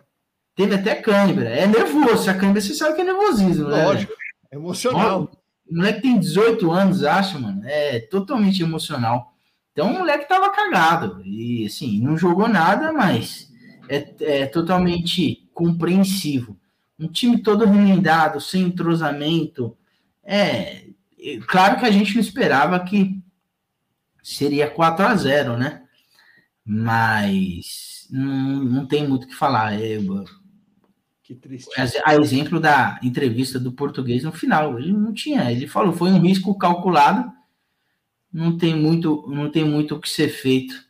[0.56, 1.50] Teve até câimbra.
[1.50, 2.30] É nervoso.
[2.30, 3.86] A câimbra, você sabe que é nervosismo, né?
[3.86, 4.14] Lógico.
[4.52, 5.32] Emocional.
[5.70, 7.62] O moleque tem 18 anos, acho, mano.
[7.66, 9.34] É totalmente emocional.
[9.72, 11.22] Então o moleque tava cagado.
[11.26, 13.52] E assim, não jogou nada, mas
[13.90, 16.58] é, é totalmente compreensivo.
[16.98, 19.78] Um time todo remendado, sem entrosamento.
[20.24, 20.85] É.
[21.48, 23.22] Claro que a gente não esperava que
[24.22, 25.84] seria 4 a 0 né?
[26.64, 29.80] Mas não, não tem muito o que falar.
[29.80, 29.98] É,
[31.24, 31.70] Que triste.
[32.06, 34.80] a exemplo da entrevista do português no final.
[34.80, 37.32] Ele não tinha, ele falou, foi um risco calculado.
[38.32, 40.86] Não tem muito, não tem muito o que ser feito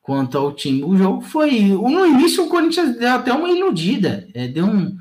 [0.00, 0.82] quanto ao time.
[0.82, 4.96] O jogo foi, no início o Corinthians deu até uma iludida, é, deu um,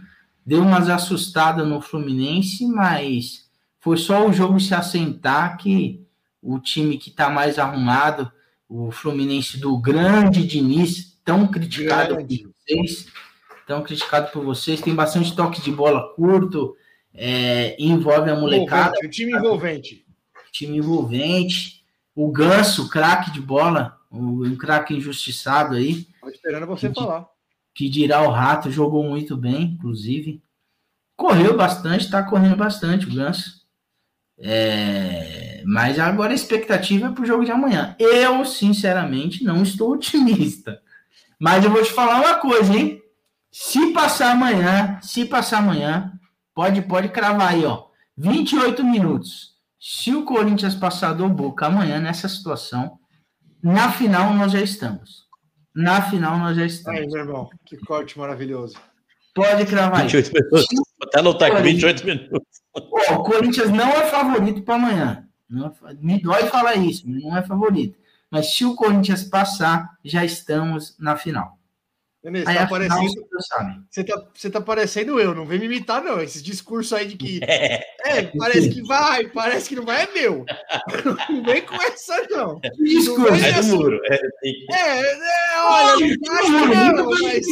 [0.46, 3.50] deu umas assustadas no Fluminense, mas
[3.82, 6.06] foi só o jogo se assentar que
[6.42, 8.32] o time que está mais arrumado,
[8.70, 12.38] o Fluminense do grande Diniz, tão criticado Grande.
[12.40, 13.08] por vocês,
[13.68, 16.76] tão criticado por vocês, tem bastante toque de bola curto,
[17.14, 20.06] é, envolve a molecada, Envolvente, o time envolvente.
[20.54, 21.84] time envolvente,
[22.16, 27.28] o Ganso, craque de bola, um, um craque injustiçado aí, Tô esperando você Que- falar.
[27.76, 30.42] que dirá o Rato, jogou muito bem, inclusive.
[31.16, 33.61] Correu bastante, tá correndo bastante o Ganso.
[34.44, 37.96] É, mas agora a expectativa é pro jogo de amanhã.
[38.00, 40.82] Eu, sinceramente, não estou otimista.
[41.40, 43.02] Mas eu vou te falar uma coisa, hein?
[43.52, 46.12] Se passar amanhã, se passar amanhã,
[46.54, 47.86] pode, pode cravar aí, ó.
[48.18, 49.52] 28 minutos.
[49.80, 53.00] Se o Corinthians passar do Boca amanhã nessa situação,
[53.64, 55.26] na final nós já estamos.
[55.76, 57.00] Na final nós já estamos.
[57.00, 58.76] Aí, meu irmão, que corte maravilhoso.
[59.34, 60.08] Pode cravar aí.
[60.08, 60.66] 28 minutos.
[61.02, 62.42] Vou até anotar aqui 28 minutos.
[62.76, 65.28] Ó, o Corinthians não é favorito para amanhã.
[65.50, 67.98] Não é me dói falar isso, mas não é favorito.
[68.30, 71.58] Mas se o Corinthians passar, já estamos na final.
[72.24, 73.28] Nenê, você tá parecendo,
[73.90, 76.22] você tá, você tá parecendo eu, não vem me imitar, não.
[76.22, 80.14] Esse discurso aí de que É, é, parece que vai, parece que não vai, é
[80.14, 80.46] meu.
[81.32, 82.60] Não vem com essa, não.
[82.78, 83.32] Discurso.
[83.32, 84.00] Mas é do assim- muro.
[84.06, 84.16] É,
[84.72, 87.48] É, é olha, não acho que não, mas.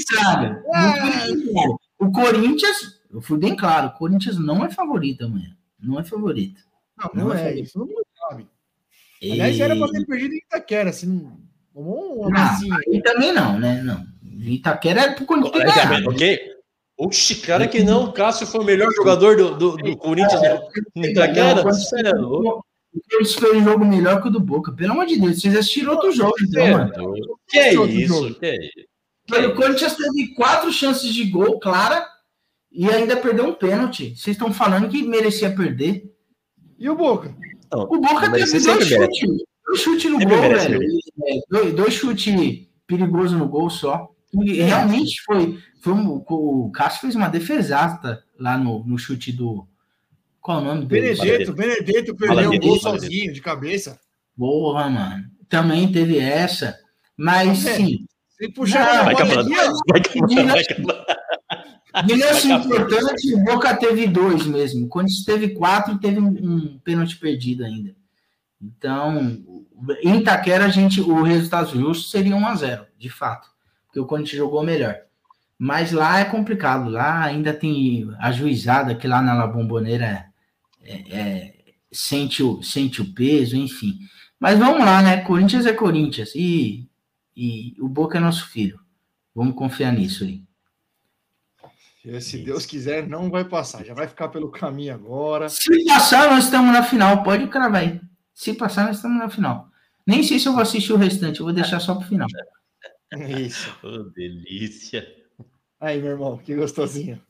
[0.75, 1.67] É.
[1.99, 5.55] O Corinthians, eu fui bem claro, o Corinthians não é favorito amanhã.
[5.79, 6.61] Não é favorito.
[6.97, 7.59] Não, não Não é é.
[7.59, 7.79] isso.
[7.79, 7.87] Não
[8.29, 8.47] sabe.
[9.21, 11.29] Aliás, era pra ter perdido em Itaquera, assim.
[11.73, 13.81] Tomou uma aí também não, né?
[13.81, 14.05] Não.
[14.41, 16.09] Itaquera é pro Corinthians ter ganhado.
[16.09, 16.39] Ok?
[16.97, 18.05] Oxi, cara, que não.
[18.05, 20.41] O Cássio foi o melhor jogador do, do, do Corinthians
[20.95, 21.55] no Itaquera.
[21.55, 22.65] Não, Você é louco.
[22.93, 24.71] O Corinthians fez um jogo melhor que o do Boca.
[24.71, 26.91] Pelo amor de Deus, vocês assistiram outro jogo, então, É mano.
[27.47, 28.35] Que é isso?
[28.39, 29.49] Que é isso?
[29.51, 32.05] O Corinthians teve quatro chances de gol, clara,
[32.71, 34.15] e ainda perdeu um pênalti.
[34.15, 36.03] Vocês estão falando que merecia perder.
[36.77, 37.35] E o Boca?
[37.71, 39.19] Não, O Boca teve dois chutes.
[39.65, 40.87] Dois chutes no Sempre gol, merece, velho.
[41.49, 44.09] Dois, dois chutes perigosos no gol só.
[44.33, 45.57] E realmente foi.
[45.81, 49.67] foi um- o Cássio fez uma defesata lá no, no chute do.
[50.41, 51.15] Qual é o nome dele?
[51.15, 53.99] Benedetto, Benedetto perdeu o gol sozinho, de cabeça.
[54.37, 55.25] Porra, mano.
[55.49, 56.77] Também teve essa.
[57.17, 57.75] Mas É.
[57.75, 58.05] sim.
[58.29, 59.43] Se puxar Não, Vai acabar.
[59.43, 61.05] Vai acabar,
[61.91, 62.65] Vai acabar.
[62.65, 64.87] importante, o Boca teve dois mesmo.
[64.87, 67.95] Quando teve quatro, teve um, um pênalti perdido ainda.
[68.61, 69.41] Então,
[70.03, 73.49] em Itaquera, a gente, o resultado justo seria 1 a 0 de fato.
[73.85, 74.95] Porque o Corinthians jogou melhor.
[75.57, 76.89] Mas lá é complicado.
[76.89, 80.25] Lá ainda tem a juizada, que lá na La Bombonera
[80.81, 81.53] é, é,
[81.91, 83.97] sente, o, sente o peso, enfim.
[84.39, 85.21] Mas vamos lá, né?
[85.21, 86.33] Corinthians é Corinthians.
[86.35, 86.87] E,
[87.35, 88.79] e o Boca é nosso filho.
[89.33, 90.43] Vamos confiar nisso aí.
[92.21, 93.83] Se Deus quiser, não vai passar.
[93.83, 95.49] Já vai ficar pelo caminho agora.
[95.49, 97.23] Se passar, nós estamos na final.
[97.23, 98.01] Pode cravar aí.
[98.33, 99.69] Se passar, nós estamos na final.
[100.07, 101.39] Nem sei se eu vou assistir o restante.
[101.39, 102.27] Eu vou deixar só pro final.
[103.37, 103.75] Isso.
[103.83, 105.07] Ô, delícia.
[105.79, 107.21] Aí, meu irmão, que gostosinho.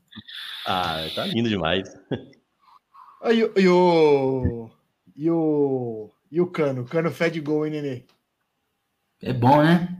[0.66, 1.90] Ah, tá lindo demais.
[3.22, 4.70] Aí, e o.
[5.16, 6.12] E o.
[6.32, 6.82] E o Cano?
[6.82, 8.04] O Cano fede gol, hein, Nenê?
[9.22, 9.99] É bom, né?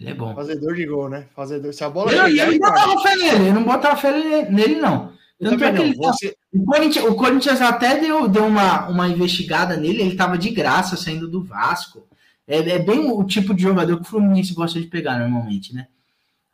[0.00, 0.34] Ele é bom.
[0.34, 1.26] Fazedor de gol, né?
[1.34, 1.72] Fazedor.
[1.72, 3.48] Se a bola Eu, chegar, eu não botava fé nele.
[3.48, 5.12] Eu não botava fé nele- nele, não.
[5.40, 5.84] Tanto é que não.
[5.84, 10.38] ele Você- O Corinthians, o Corinthians até deu, deu uma, uma investigada nele, ele tava
[10.38, 12.06] de graça saindo do Vasco.
[12.46, 15.86] É, é bem o tipo de jogador que o Fluminense gosta de pegar normalmente, né?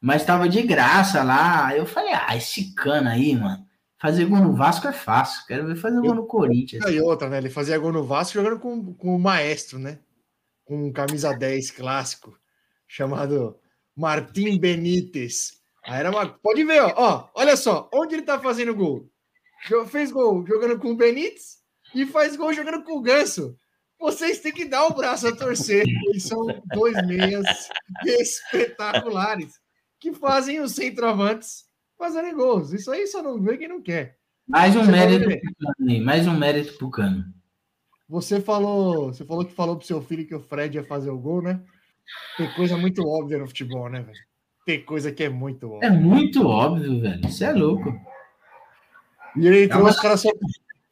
[0.00, 1.76] Mas tava de graça lá.
[1.76, 3.64] Eu falei, ah, esse cana aí, mano.
[3.98, 5.46] Fazer gol no Vasco é fácil.
[5.46, 6.82] Quero ver fazer gol no Corinthians.
[6.90, 7.36] E outra, né?
[7.38, 9.98] Ele fazia gol no Vasco jogando com, com o maestro, né?
[10.64, 12.34] Com um camisa 10 clássico,
[12.90, 13.56] chamado
[13.96, 15.60] Martim Benítez.
[15.86, 16.26] Aí era uma...
[16.26, 17.28] Pode ver, ó, ó.
[17.36, 19.08] Olha só, onde ele tá fazendo gol?
[19.86, 21.58] Fez gol jogando com o Benítez
[21.94, 23.56] e faz gol jogando com o Ganso.
[23.98, 25.84] Vocês têm que dar o braço a torcer.
[26.08, 27.46] Eles são dois meias
[28.04, 29.52] espetaculares
[30.00, 32.72] que fazem os centroavantes fazerem gols.
[32.72, 34.18] Isso aí só não vê quem não quer.
[34.48, 36.04] Mais um mérito pro.
[36.04, 37.24] Mais um mérito pro Cano.
[38.08, 41.18] Você falou, você falou que falou pro seu filho que o Fred ia fazer o
[41.18, 41.62] gol, né?
[42.36, 44.18] Tem coisa muito óbvia no futebol, né, velho?
[44.66, 45.90] Tem coisa que é muito É óbvia.
[45.90, 47.26] muito óbvio, velho.
[47.26, 47.92] Isso é louco.
[49.36, 50.28] E ele entrou, os caras só.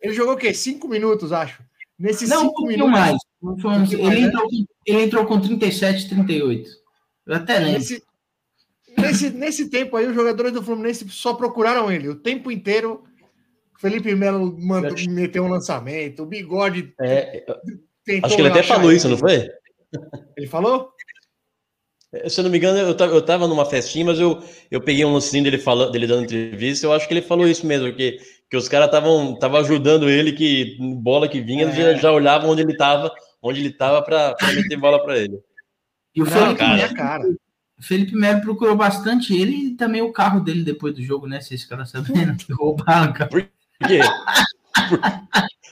[0.00, 0.54] Ele jogou o quê?
[0.54, 1.62] Cinco minutos, acho.
[1.98, 3.00] Nesses Não, um cinco pouquinho minutos.
[3.00, 3.16] mais.
[3.42, 4.28] Não foi um- pouquinho mais, Ele né?
[4.28, 6.70] entrou, com- ele entrou com 37, 38.
[7.26, 7.72] Eu até lembro.
[7.74, 8.02] Nesse,
[8.96, 12.08] nesse, nesse tempo aí, os jogadores do Fluminense só procuraram ele.
[12.08, 13.04] O tempo inteiro,
[13.76, 17.40] o Felipe Melo mandou, meteu um lançamento, o bigode É,
[18.04, 18.26] tentou.
[18.26, 19.14] acho que ele até falou isso, ele.
[19.14, 19.48] não foi?
[20.36, 20.90] Ele falou?
[22.12, 24.80] É, Se eu não me engano, eu tava, eu tava numa festinha, mas eu, eu
[24.80, 26.86] peguei um lancinho dele, falando, dele dando entrevista.
[26.86, 28.18] Eu acho que ele falou isso mesmo, que,
[28.50, 31.96] que os caras estavam tava ajudando ele, que bola que vinha, eles já, É.
[31.96, 35.38] já olhavam onde ele tava, onde ele tava pra, pra meter bola pra ele.
[36.14, 37.24] E o Não, Felipe, cara, Melo, cara.
[37.80, 41.40] Felipe Melo procurou bastante ele e também o carro dele depois do jogo, né?
[41.40, 43.30] Vocês ficaram sabendo que roubaram o carro.
[43.30, 43.42] Por
[43.86, 44.00] quê?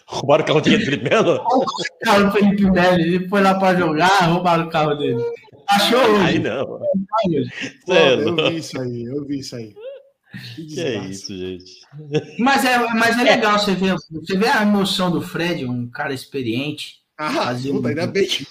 [0.09, 1.35] Roubaram o carro do Felipe Melo?
[1.37, 1.65] O
[2.05, 5.23] carro do Felipe Melo, ele foi lá para jogar, roubaram o carro dele.
[5.69, 6.39] Achou Aí hoje.
[6.39, 6.67] não.
[7.85, 9.75] Pô, é eu vi isso aí, eu vi isso aí.
[10.55, 11.81] Que Que é isso, gente.
[12.39, 16.13] Mas é, mas é legal você ver, você vê a emoção do Fred, um cara
[16.15, 17.01] experiente.
[17.19, 18.47] Ah, Fazer puta, ainda bem que.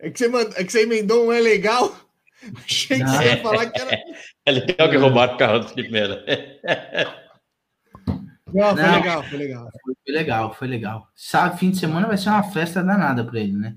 [0.00, 0.50] É que você, mand...
[0.56, 1.94] é que você emendou um é legal.
[2.64, 3.12] Achei que Não.
[3.12, 3.98] você ia falar que era.
[4.46, 6.16] É legal que roubaram o carro do Felipe Melo.
[8.54, 8.94] Não, foi Não.
[8.96, 9.68] legal, foi legal.
[9.84, 11.08] Foi legal, foi legal.
[11.14, 13.76] Sabe, fim de semana vai ser uma festa danada para ele, né?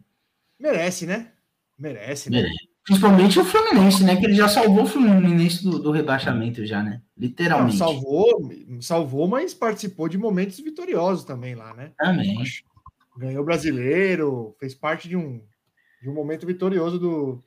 [0.60, 1.32] Merece, né?
[1.78, 2.41] Merece, né?
[2.41, 2.72] Merece.
[2.84, 4.15] Principalmente o Fluminense, né?
[4.15, 7.02] Que ele já salvou o Fluminense do, do rebaixamento já, né?
[7.15, 7.78] Não, Literalmente.
[7.78, 11.91] salvou, salvou, mas participou de momentos vitoriosos também lá, né?
[11.98, 12.44] Também.
[13.17, 15.41] Ganhou brasileiro, fez parte de um,
[16.02, 17.44] de um momento vitorioso do,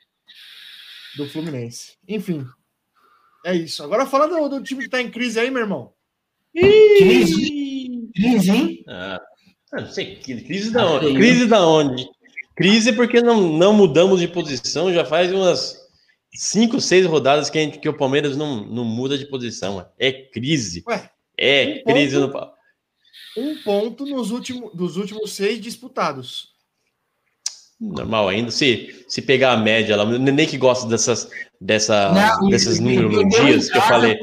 [1.16, 1.96] do Fluminense.
[2.06, 2.46] Enfim,
[3.44, 3.82] é isso.
[3.82, 5.92] Agora fala do, do time que tá em crise aí, meu irmão.
[6.52, 7.34] Crise,
[8.12, 8.84] crise, hein?
[8.88, 9.20] Ah,
[9.72, 11.06] não sei, crise da onde?
[11.06, 11.16] Feio.
[11.18, 12.06] Crise da onde?
[12.56, 15.76] Crise porque não, não mudamos de posição, já faz umas
[16.32, 19.84] cinco, seis rodadas que, a gente- que o Palmeiras não, não muda de posição.
[19.98, 20.82] É crise.
[20.86, 22.32] Ué, É um crise ponto.
[22.38, 22.54] no
[23.36, 26.53] um ponto nos últimos, dos últimos seis disputados.
[27.80, 28.50] Normal ainda.
[28.50, 31.28] Se, se pegar a média lá, Nenê que gosta dessas,
[31.60, 34.18] dessa, Não, desses números em dias que eu falei.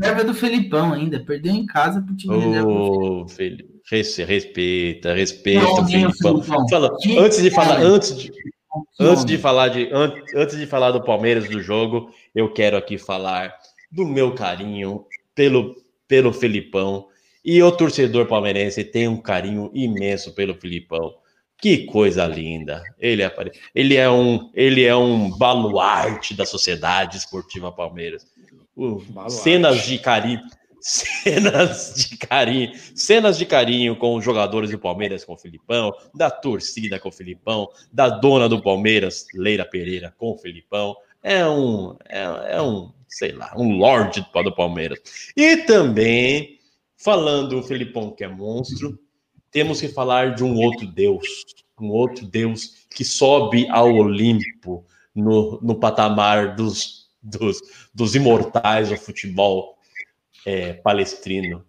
[0.00, 1.24] reserva do Felipão ainda.
[1.24, 2.34] Perdeu em casa pro time.
[2.60, 6.42] Ô, Felipe, res- respeita, respeita Não, o nem Felipão.
[6.42, 6.68] Felipão.
[6.68, 8.32] Fala, antes de falar, antes de,
[9.00, 12.96] Antes de falar de an- antes de falar do Palmeiras do jogo, eu quero aqui
[12.98, 13.52] falar
[13.90, 15.74] do meu carinho pelo
[16.06, 17.06] pelo Felipão
[17.44, 21.12] e o torcedor palmeirense tem um carinho imenso pelo Felipão.
[21.60, 22.82] Que coisa linda.
[22.98, 23.34] Ele é,
[23.74, 28.26] ele é um ele é um baluarte da sociedade esportiva Palmeiras.
[28.76, 29.32] Baluarte.
[29.32, 30.40] cenas de carinho
[30.80, 36.30] cenas de carinho, cenas de carinho com os jogadores do Palmeiras com o Filipão, da
[36.30, 40.96] torcida com o Filipão, da dona do Palmeiras, Leira Pereira, com o Filipão.
[41.22, 44.98] É um, é, é um, sei lá, um lorde do do Palmeiras.
[45.36, 46.58] E também,
[46.96, 48.98] falando o Filipão que é monstro,
[49.50, 51.26] temos que falar de um outro Deus,
[51.80, 54.84] um outro Deus que sobe ao Olimpo
[55.14, 57.58] no, no patamar dos, dos,
[57.94, 59.76] dos imortais do futebol
[60.46, 61.64] é, palestrino.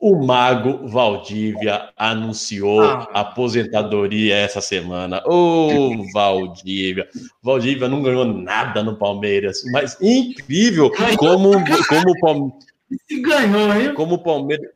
[0.00, 3.08] O mago Valdívia anunciou Ah.
[3.14, 5.22] aposentadoria essa semana.
[5.24, 7.08] Ô, Valdívia.
[7.42, 11.52] Valdívia não ganhou nada no Palmeiras, mas incrível como,
[11.88, 12.66] como o Palmeiras
[13.08, 13.94] Se ganhou, hein?
[13.94, 14.68] como o Palmeiras.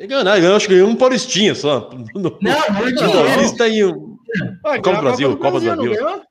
[0.00, 1.90] Nada, ganhou, acho que ganhou um paulistinha só.
[2.14, 3.12] No, Não, não no.
[3.12, 4.16] Paulista e um-
[4.64, 5.92] Ah, Copa do Brasil, Copa do Brasil.
[5.94, 6.22] ganhou?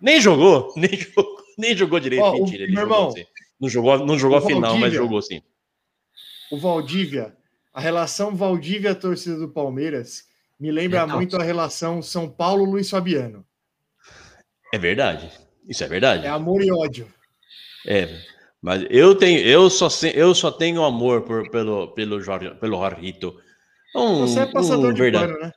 [0.00, 2.22] Nem jogou, nem jogou, nem jogou direito.
[2.22, 3.24] Ó, o- Mentira, meu jogou irmão, assim.
[3.60, 5.42] Não jogou, não jogou a final, mas jogou sim.
[6.50, 7.36] O Valdívia,
[7.72, 10.24] a relação Valdívia-torcida do Palmeiras
[10.58, 13.44] me lembra É, muito a relação São Paulo-Luiz Fabiano.
[14.72, 15.30] É verdade.
[15.68, 16.26] Isso é verdade.
[16.26, 17.06] É amor e ódio.
[17.86, 18.08] É,
[18.62, 23.34] mas eu tenho, eu só, eu só tenho amor por, pelo, pelo, Jorge, pelo Jorrito.
[23.96, 25.52] Um, Você é passador um de verdade- pano, né?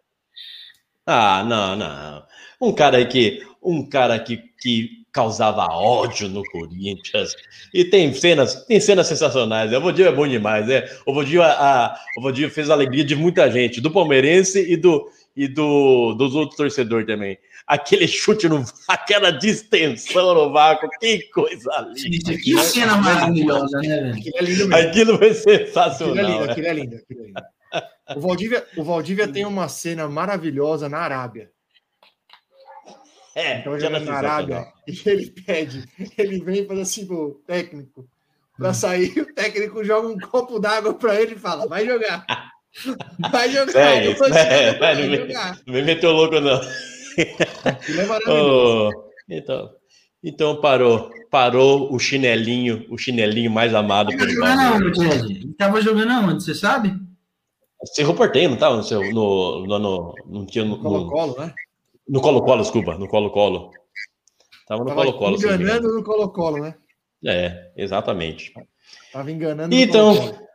[1.05, 2.23] Ah, não, não.
[2.61, 7.35] Um cara que, um cara que, que causava ódio no Corinthians.
[7.73, 9.71] E tem cenas, tem cenas sensacionais.
[9.73, 10.89] O Vodinho é bom demais, é.
[11.05, 14.77] O Vodinho, a, a- o Vodinho fez a alegria de muita gente, do palmeirense e
[14.77, 17.37] do e do dos outros torcedores também.
[17.73, 22.37] Aquele chute no aquela distensão no vácuo, que coisa linda.
[22.37, 24.13] Que cena maravilhosa, né, velho?
[24.13, 24.75] Aquilo é lindo mesmo.
[24.89, 26.25] Aquilo foi Aquilo é sensacional.
[26.25, 26.51] lindo, né?
[26.51, 27.43] aquilo é lindo, aquilo é lindo.
[28.15, 31.49] O Valdívia, o Valdívia tem uma cena maravilhosa na Arábia.
[33.35, 35.83] É, Então, aquela jogando na Arábia, e ele pede,
[36.15, 38.07] ele vem e fala assim pro técnico,
[38.55, 42.23] pra sair, o técnico joga um copo d'água pra ele e fala, vai jogar.
[43.31, 45.59] Vai jogar, vou sério, jogar, vai jogar.
[45.65, 46.61] Não me meteu louco, não.
[47.65, 48.89] Aquilo é maravilhoso.
[48.95, 49.69] Oh, então,
[50.23, 51.11] então parou.
[51.29, 54.99] Parou o chinelinho, o chinelinho mais amado Tava pelo jogando Palmeiras.
[54.99, 55.39] aonde, Ed?
[55.45, 56.93] Ele tava jogando aonde, você sabe?
[57.83, 58.77] Você reportei, não tava?
[58.77, 61.53] No, seu, no, no, no, não tinha no, no, Colo-Colo, né?
[62.07, 63.71] no Colo-Colo, desculpa, no Colo-Colo.
[64.67, 65.37] Tava no Tava Colo-Colo.
[65.37, 66.75] enganando no Colo-Colo, né?
[67.25, 68.53] É, exatamente.
[69.11, 70.47] Tava enganando Então, no Colo-Colo.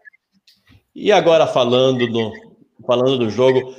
[0.94, 2.32] E agora falando do,
[2.86, 3.74] falando do jogo,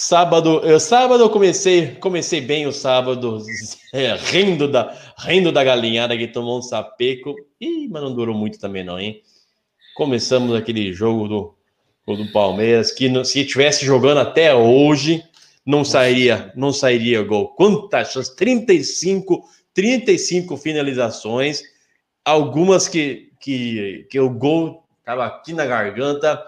[0.00, 3.44] sábado, eu, sábado eu comecei, comecei bem o sábado,
[3.92, 8.58] é, rindo da, rindo da galinhada que tomou um sapeco, Ih, mas não durou muito
[8.58, 9.20] também não, hein?
[9.94, 11.54] Começamos aquele jogo do,
[12.16, 15.22] do Palmeiras, que se tivesse jogando até hoje,
[15.66, 17.48] não sairia, não sairia gol.
[17.48, 18.34] Quantas chances?
[18.34, 19.44] 35,
[19.74, 21.62] 35 finalizações,
[22.24, 26.42] algumas que, que, que o gol estava aqui na garganta,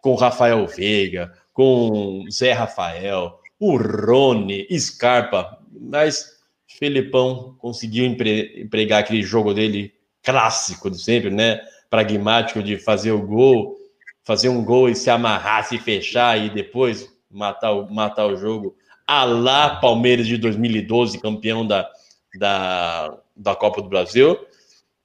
[0.00, 6.34] com o Rafael Veiga, com Zé Rafael, o Rony, Scarpa, mas
[6.66, 11.60] Felipão conseguiu empre- empregar aquele jogo dele clássico de sempre, né?
[11.88, 13.76] Pragmático de fazer o gol,
[14.24, 18.76] fazer um gol e se amarrar, se fechar e depois matar o, matar o jogo.
[19.06, 21.88] A lá Palmeiras de 2012, campeão da,
[22.36, 24.36] da, da Copa do Brasil.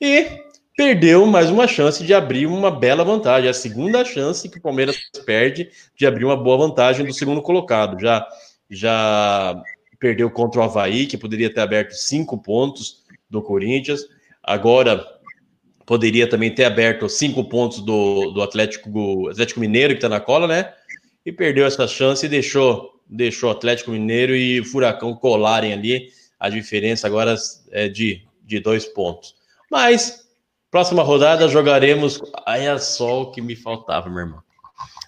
[0.01, 0.48] E
[0.79, 3.47] perdeu mais uma chance de abrir uma bela vantagem.
[3.47, 7.41] É A segunda chance que o Palmeiras perde de abrir uma boa vantagem do segundo
[7.41, 7.99] colocado.
[7.99, 8.25] Já,
[8.69, 9.61] já
[9.99, 14.07] perdeu contra o Havaí, que poderia ter aberto cinco pontos do Corinthians.
[14.41, 15.05] Agora
[15.85, 20.47] poderia também ter aberto cinco pontos do, do Atlético, Atlético Mineiro, que está na cola,
[20.47, 20.73] né?
[21.25, 26.07] E perdeu essa chance e deixou, deixou o Atlético Mineiro e o Furacão colarem ali.
[26.39, 27.35] A diferença agora
[27.69, 29.35] é de, de dois pontos.
[29.69, 30.28] Mas
[30.71, 32.21] Próxima rodada jogaremos.
[32.47, 34.43] Era só o que me faltava, meu irmão.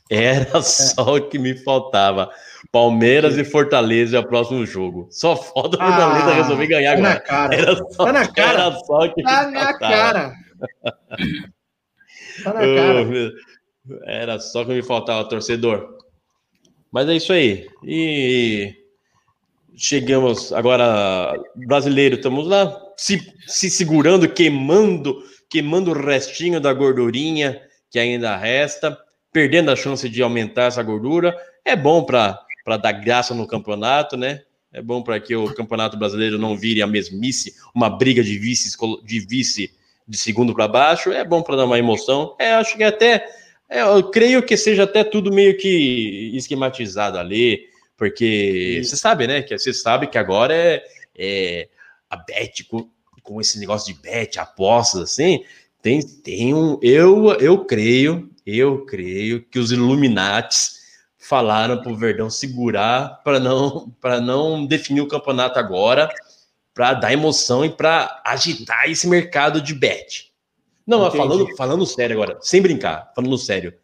[0.09, 2.29] Era só o que me faltava.
[2.71, 5.07] Palmeiras e Fortaleza é o próximo jogo.
[5.11, 7.21] Só falta o Fortaleza Ah, resolver ganhar Tá na agora.
[7.21, 7.55] cara.
[7.55, 8.51] Era só, Tá na cara.
[8.61, 9.79] Era só o que Tá me na faltava.
[9.79, 10.33] cara.
[12.43, 13.31] Tá na cara.
[14.05, 15.97] Era só que me faltava, torcedor.
[16.91, 17.67] Mas é isso aí.
[17.83, 18.73] E
[19.75, 27.99] chegamos agora, brasileiro, estamos lá se, se segurando, queimando, queimando o restinho da gordurinha que
[27.99, 28.97] ainda resta,
[29.33, 31.35] perdendo a chance de aumentar essa gordura.
[31.65, 32.45] É bom para
[32.81, 34.41] dar graça no campeonato, né?
[34.73, 38.77] É bom para que o campeonato brasileiro não vire a mesmice, uma briga de vice,
[39.03, 39.71] de vice
[40.07, 41.11] de segundo para baixo.
[41.11, 42.35] É bom para dar uma emoção.
[42.39, 43.25] É, acho que até
[43.69, 47.70] é, eu creio que seja até tudo meio que esquematizado ali,
[48.01, 49.43] porque você sabe, né?
[49.43, 50.83] Que você sabe que agora é,
[51.15, 51.69] é
[52.09, 52.89] a bet com,
[53.21, 55.45] com esse negócio de bet, apostas assim,
[55.83, 56.79] tem, tem um.
[56.81, 60.79] Eu, eu creio, eu creio que os Illuminates
[61.15, 66.09] falaram para o Verdão segurar para não para não definir o campeonato agora,
[66.73, 70.33] para dar emoção e para agitar esse mercado de bet.
[70.87, 71.29] Não, mas Entendi.
[71.29, 73.75] falando, falando sério agora, sem brincar, falando sério,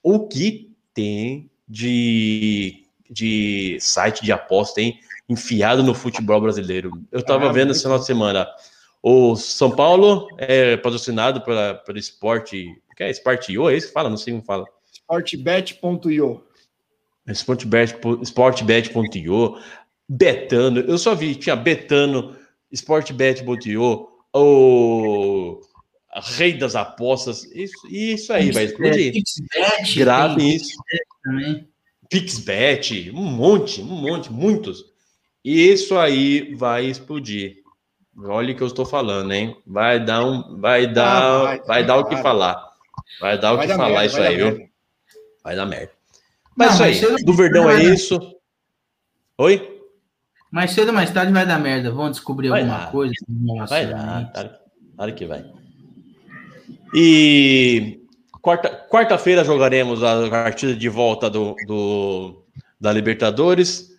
[0.00, 4.98] o que tem de, de site de aposta, hein?
[5.28, 6.90] Enfiado no futebol brasileiro.
[7.10, 8.46] Eu tava Ah, vendo muito esse final de semana.
[9.02, 12.66] O São Paulo é patrocinado pela, pelo esporte.
[12.96, 13.68] Que é Esporte.io?
[13.68, 14.08] É isso que fala?
[14.08, 14.64] Não sei como fala.
[14.92, 16.42] Sportbet.io.
[17.32, 19.58] Sportbet, sportbet.io,
[20.06, 22.36] Betano, eu só vi, tinha Betano,
[22.70, 25.60] Sportbet.io, o
[26.36, 29.12] Rei das Apostas, isso, isso aí, vai explodir.
[29.12, 30.76] Pixbet, Grave tem isso.
[31.22, 31.68] também.
[32.20, 34.84] Pixbet, um monte, um monte, muitos.
[35.44, 37.56] E isso aí vai explodir.
[38.16, 39.56] Olha o que eu estou falando, hein?
[39.66, 42.68] Vai dar um, vai dar, Ah, vai, vai, dar o que falar.
[43.20, 44.46] Vai dar o Vai que dar falar merda, isso aí, viu?
[44.46, 44.64] merda.
[45.42, 45.90] Vai dar merda.
[46.56, 48.16] Mas Não, isso aí, do Verdão é isso.
[49.38, 49.80] Oi?
[50.52, 51.90] Mais cedo ou mais tarde vai dar merda.
[51.90, 52.92] Vão descobrir Vai alguma dar.
[52.92, 53.12] coisa.
[53.28, 54.50] algum Vai dar, claro,
[54.94, 55.44] claro que vai.
[56.94, 58.03] E
[58.44, 62.42] quarta- quarta-feira jogaremos a partida de volta do, do-
[62.78, 63.90] da Libertadores.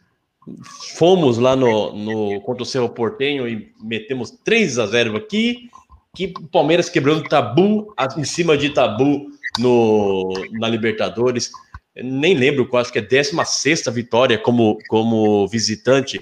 [0.95, 5.69] Fomos lá no, no contra o Cerro Portenho e metemos 3 a 0 aqui.
[6.15, 9.25] Que o Palmeiras quebrando tabu em cima de tabu
[9.59, 11.49] no, na Libertadores.
[11.95, 16.21] Nem lembro, acho que é 16 vitória como, como visitante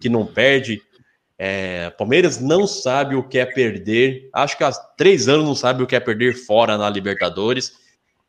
[0.00, 0.80] que não perde.
[1.38, 4.28] É, Palmeiras não sabe o que é perder.
[4.32, 7.72] Acho que há três anos não sabe o que é perder fora na Libertadores.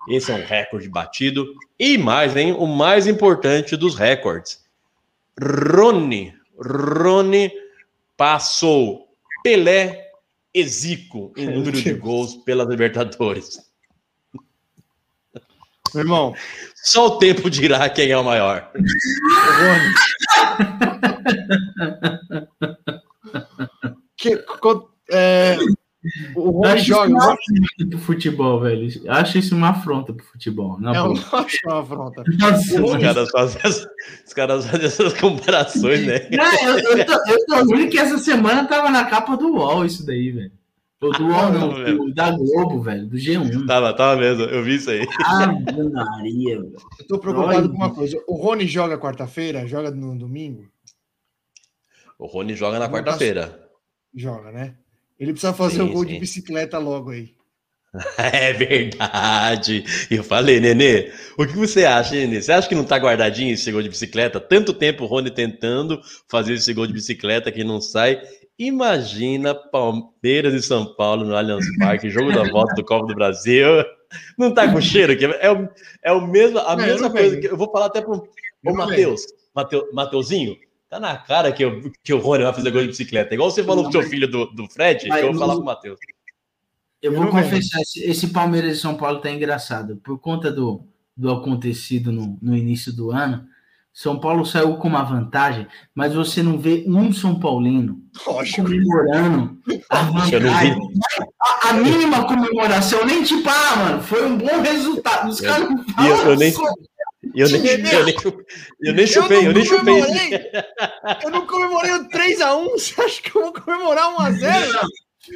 [0.07, 1.53] Esse é um recorde batido.
[1.77, 2.53] E mais, hein?
[2.53, 4.63] O mais importante dos recordes.
[5.41, 6.33] Rony.
[6.57, 7.51] Rony
[8.15, 9.07] passou
[9.43, 10.11] Pelé
[10.53, 13.68] e Zico em número de gols pela Libertadores.
[15.93, 16.33] Meu irmão,
[16.75, 18.71] Só o tempo dirá quem é o maior.
[24.17, 25.57] Que, co- é,
[26.35, 27.07] o Eu Rony acho joga.
[27.07, 29.01] isso uma afronta pro futebol, velho.
[29.05, 30.79] Eu acho isso uma afronta pro futebol.
[30.79, 32.23] Na É, eu não acho uma afronta.
[32.39, 33.87] Nossa, Os caras fazem, as-
[34.27, 36.27] os caras fazem essas comparações, né?
[36.31, 39.85] Não, eu, eu tô, eu tô rindo que essa semana tava na capa do UOL
[39.85, 40.51] isso daí, velho.
[41.01, 43.65] Ou do do- da Globo, velho, do G1.
[43.65, 45.07] Tava, tava mesmo, eu vi isso aí.
[45.25, 46.75] Ave Maria, velho.
[46.99, 47.69] Eu tô preocupado Olha.
[47.69, 48.21] com uma coisa.
[48.27, 49.65] O Rony joga quarta-feira?
[49.65, 50.67] Joga no domingo?
[52.17, 53.69] O Rony joga na quarta-feira.
[54.13, 54.75] Joga, né?
[55.17, 56.13] Ele precisa fazer o gol sim.
[56.13, 57.33] de bicicleta logo aí.
[58.17, 59.83] É verdade.
[60.11, 62.41] Eu falei, Nenê, o que você acha, Nenê?
[62.41, 64.39] Você acha que não tá guardadinho esse gol de bicicleta?
[64.39, 68.21] Tanto tempo o Rony tentando fazer esse gol de bicicleta que não sai.
[68.59, 73.65] Imagina Palmeiras e São Paulo no Allianz Parque, jogo da volta do Copa do Brasil.
[74.37, 75.23] Não tá com cheiro aqui?
[75.25, 75.69] É o,
[76.03, 77.41] é o mesmo, a Não, mesma não coisa vejo.
[77.41, 78.27] que eu vou falar até pro
[78.61, 79.21] não Matheus,
[79.55, 80.57] Mateu, Mateuzinho,
[80.89, 83.33] tá na cara que, eu, que o Rony vai fazer gol de bicicleta.
[83.33, 85.55] Igual você falou pro seu filho do, do Fred, Mas que eu vou não- falar
[85.55, 85.99] pro Matheus.
[87.01, 89.95] Eu Eu vou não confessar, esse, esse Palmeiras e São Paulo tá engraçado.
[90.03, 90.83] Por conta do,
[91.15, 93.47] do acontecido no, no início do ano,
[93.93, 98.63] São Paulo saiu com uma vantagem, mas você não vê um São Paulino Lógico.
[98.63, 99.57] comemorando
[99.89, 100.77] a vantagem.
[101.41, 105.29] A, a mínima comemoração, nem tipo, ah, mano, foi um bom resultado.
[105.29, 106.53] Os caras não e eu- falam eu nem-
[107.35, 108.15] Eu nem, eu nem,
[108.81, 109.99] eu nem chupei, eu nem chupei.
[110.01, 110.29] comemorei.
[111.23, 112.69] Eu não comemorei o 3x1.
[112.71, 114.79] Você acha que eu vou comemorar 1x0?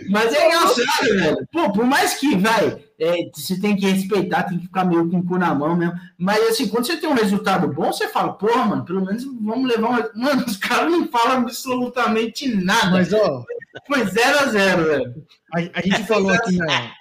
[0.09, 1.47] Mas é engraçado, velho.
[1.51, 5.19] Pô, por mais que, vai, é, você tem que respeitar, tem que ficar meio com
[5.19, 5.93] o cu na mão mesmo.
[6.17, 9.67] Mas assim, quando você tem um resultado bom, você fala, porra, mano, pelo menos vamos
[9.69, 9.93] levar um.
[10.23, 12.91] Mano, os caras não falam absolutamente nada.
[12.91, 13.43] Mas, ó,
[13.85, 15.25] Foi 0x0, velho.
[15.53, 16.93] a, a gente falou aqui na.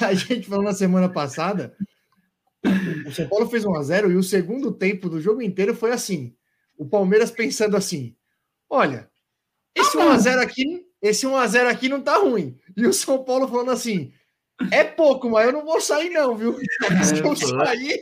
[0.00, 1.74] A gente falou na semana passada.
[3.06, 6.34] O São Paulo fez 1x0 e o segundo tempo do jogo inteiro foi assim.
[6.76, 8.14] O Palmeiras pensando assim:
[8.70, 9.08] olha,
[9.74, 12.56] esse 1x0 aqui, esse 1x0 aqui não tá ruim.
[12.76, 14.12] E o São Paulo falando assim:
[14.70, 16.56] é pouco, mas eu não vou sair, não, viu?
[17.04, 18.00] Se eu sair.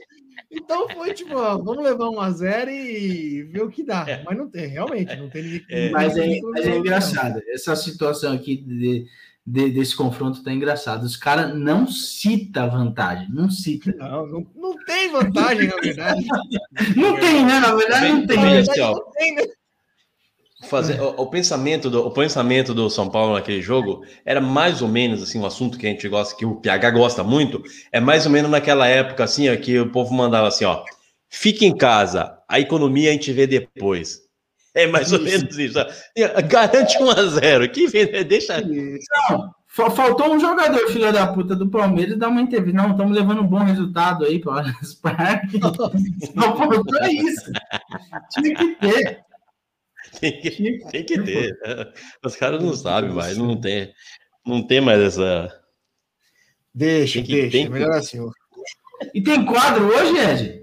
[0.52, 4.04] Então foi tipo, ó, vamos levar 1x0 e ver o que dá.
[4.08, 4.22] É.
[4.24, 5.64] Mas não tem, realmente, não tem ninguém.
[5.70, 5.90] É.
[5.90, 7.40] Mas é, mas é engraçado.
[7.48, 9.06] Essa situação aqui de,
[9.46, 11.04] de- desse confronto tá engraçado.
[11.04, 13.28] Os caras não citam vantagem.
[13.30, 13.94] Não cita.
[13.96, 16.26] Não, não, não tem vantagem, na verdade.
[16.96, 17.60] Não tem, né?
[17.60, 18.36] Na verdade, não tem.
[18.38, 19.42] Não tem, né?
[20.62, 24.88] Fazer, o, o pensamento do, o pensamento do São Paulo naquele jogo era mais ou
[24.88, 28.26] menos assim, um assunto que a gente gosta, que o PH gosta muito, é mais
[28.26, 30.84] ou menos naquela época assim, ó, que o povo mandava assim, ó,
[31.30, 34.20] fique em casa, a economia a gente vê depois.
[34.74, 35.78] É mais ou menos isso.
[36.48, 38.62] Garante 1 a 0 Que vem, deixa.
[39.66, 42.80] Fa- Faltou um jogador, filho da puta, do Palmeiras, dar uma entrevista.
[42.80, 44.72] Não, estamos levando um bom resultado aí para.
[45.62, 47.50] Só faltou isso.
[48.32, 49.20] Tinha que ter.
[50.18, 51.56] Tem que, tem que ter.
[51.62, 51.92] né?
[52.24, 53.92] Os caras não sabem mais, não tem,
[54.44, 55.52] não tem mais essa.
[56.74, 57.50] Deixa, Tem que- deixa.
[57.52, 58.18] tem é que- melhor assim.
[58.20, 58.30] ó.
[59.14, 60.60] E tem quadro hoje, Ed?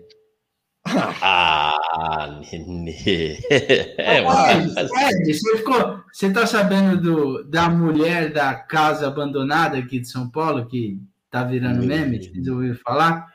[1.22, 3.38] Ah, Nenê.
[3.98, 10.00] É, mas- Ed, você, ficou, você tá sabendo do, da mulher da casa abandonada aqui
[10.00, 12.20] de São Paulo, que tá virando meme?
[12.24, 13.28] Vocês ouviram falar?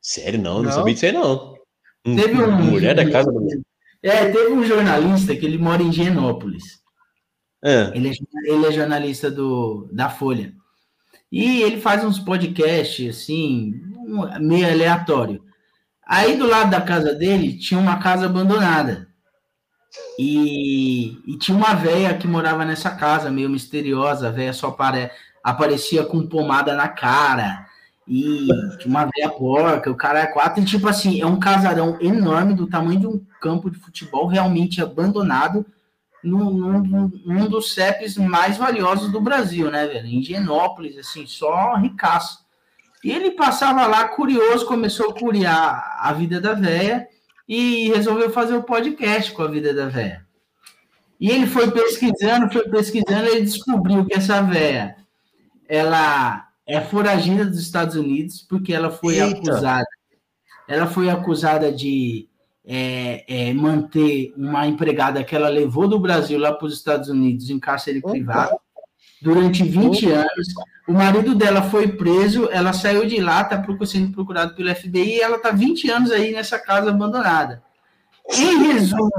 [0.00, 0.72] Sério, não, não, Não.
[0.72, 1.54] sabia disso aí, não.
[2.04, 2.50] Teve um.
[2.62, 3.46] Mulher da casa do.
[4.08, 6.80] É, teve um jornalista que ele mora em Genópolis.
[7.62, 8.12] Ah, Ele é,
[8.52, 10.54] ele é jornalista do, da Folha.
[11.30, 13.74] E ele faz uns podcasts, assim,
[14.40, 15.44] meio aleatório.
[16.06, 19.08] Aí do lado da casa dele tinha uma casa abandonada.
[20.18, 24.28] E, e tinha uma véia que morava nessa casa, meio misteriosa.
[24.28, 25.10] A véia só apare,
[25.44, 27.66] aparecia com pomada na cara.
[28.08, 28.48] E
[28.86, 30.62] uma véia porca, o cara é quatro.
[30.62, 34.80] E tipo assim, é um casarão enorme, do tamanho de um campo de futebol, realmente
[34.80, 35.66] abandonado
[36.24, 40.06] num, num, num dos CEPs mais valiosos do Brasil, né, velho?
[40.06, 42.38] Em Genópolis, assim, só ricaço.
[43.04, 47.06] E ele passava lá, curioso, começou a curiar a vida da véia
[47.46, 50.26] e resolveu fazer o podcast com a vida da véia.
[51.20, 54.96] E ele foi pesquisando, foi pesquisando, ele descobriu que essa véia,
[55.68, 59.36] ela é foragida dos Estados Unidos porque ela foi Eita.
[59.38, 59.86] acusada,
[60.68, 62.28] ela foi acusada de
[62.64, 67.48] é, é, manter uma empregada que ela levou do Brasil lá para os Estados Unidos
[67.48, 68.10] em cárcere Opa.
[68.10, 68.56] privado
[69.22, 70.46] durante 20 anos.
[70.86, 75.20] O marido dela foi preso, ela saiu de lá, está sendo procurado pelo FBI e
[75.20, 77.62] ela está 20 anos aí nessa casa abandonada.
[78.30, 79.10] Em resumo,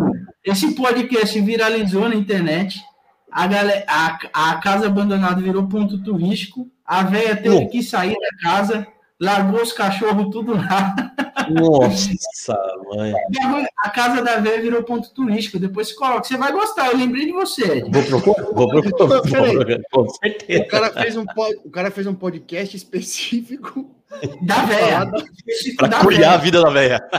[0.45, 2.79] esse podcast viralizou na internet.
[3.31, 6.69] A, gale- a, a casa abandonada virou ponto turístico.
[6.89, 7.69] A véia teve Hum.
[7.69, 8.87] que sair da casa,
[9.19, 10.95] largou os cachorros tudo lá.
[11.51, 12.57] Nossa,
[12.95, 13.13] mãe.
[13.31, 15.59] E agora A casa da véia virou ponto turístico.
[15.59, 16.23] Depois você coloca.
[16.23, 16.87] Você vai gostar.
[16.87, 17.81] Eu lembrei de você.
[17.81, 19.79] Vou procurar, vou procurar.
[19.91, 20.65] Com O certeza.
[20.65, 21.25] cara fez um,
[21.63, 23.89] o cara fez um podcast específico
[24.41, 25.11] Da véia.
[25.77, 26.43] Pra da curiar a véia.
[26.43, 27.09] vida da velha.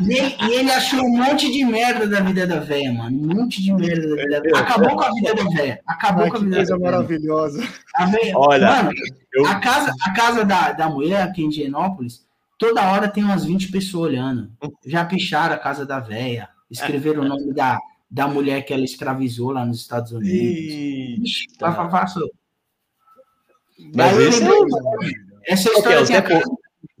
[0.00, 3.16] E ele, e ele achou um monte de merda da vida da véia, mano.
[3.16, 4.56] Um monte de merda da vida da véia.
[4.58, 5.80] Acabou com a vida da véia.
[5.86, 6.90] Acabou Ai, com a vida coisa da véia.
[6.92, 7.68] maravilhosa.
[7.96, 8.90] A véia- Olha, mano,
[9.34, 12.24] eu- a casa, a casa da, da mulher aqui em Genópolis,
[12.58, 14.50] toda hora tem umas 20 pessoas olhando.
[14.86, 16.48] Já picharam a casa da véia.
[16.70, 17.78] Escreveram o nome da,
[18.10, 20.38] da mulher que ela escravizou lá nos Estados Unidos.
[21.24, 21.72] Ixi, Eita.
[21.72, 22.20] fa- faço.
[23.94, 24.46] Mas Aí eu esse é
[25.46, 25.72] Essa é?
[25.72, 26.22] história a Zé,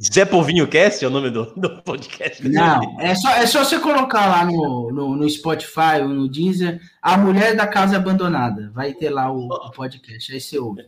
[0.00, 2.46] Zé Povinho Cast é o nome do, do podcast?
[2.48, 6.80] Não, é só, é só você colocar lá no, no, no Spotify ou no Deezer
[7.00, 8.70] A Mulher da Casa Abandonada.
[8.74, 10.32] Vai ter lá o, o podcast.
[10.32, 10.84] Aí você ouve.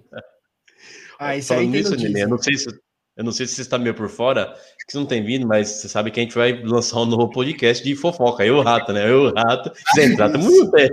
[1.19, 1.97] Ah, isso aí Falando tem nisso.
[1.97, 2.69] Nenê, eu não sei se
[3.17, 4.53] eu não sei se você está meio por fora,
[4.85, 7.31] que você não tem vindo, mas você sabe que a gente vai lançar um novo
[7.31, 8.45] podcast de fofoca.
[8.45, 9.09] Eu o Rato, né?
[9.09, 9.71] Eu o Rato.
[9.95, 10.77] Se entrar, tamo junto.
[10.77, 10.89] é.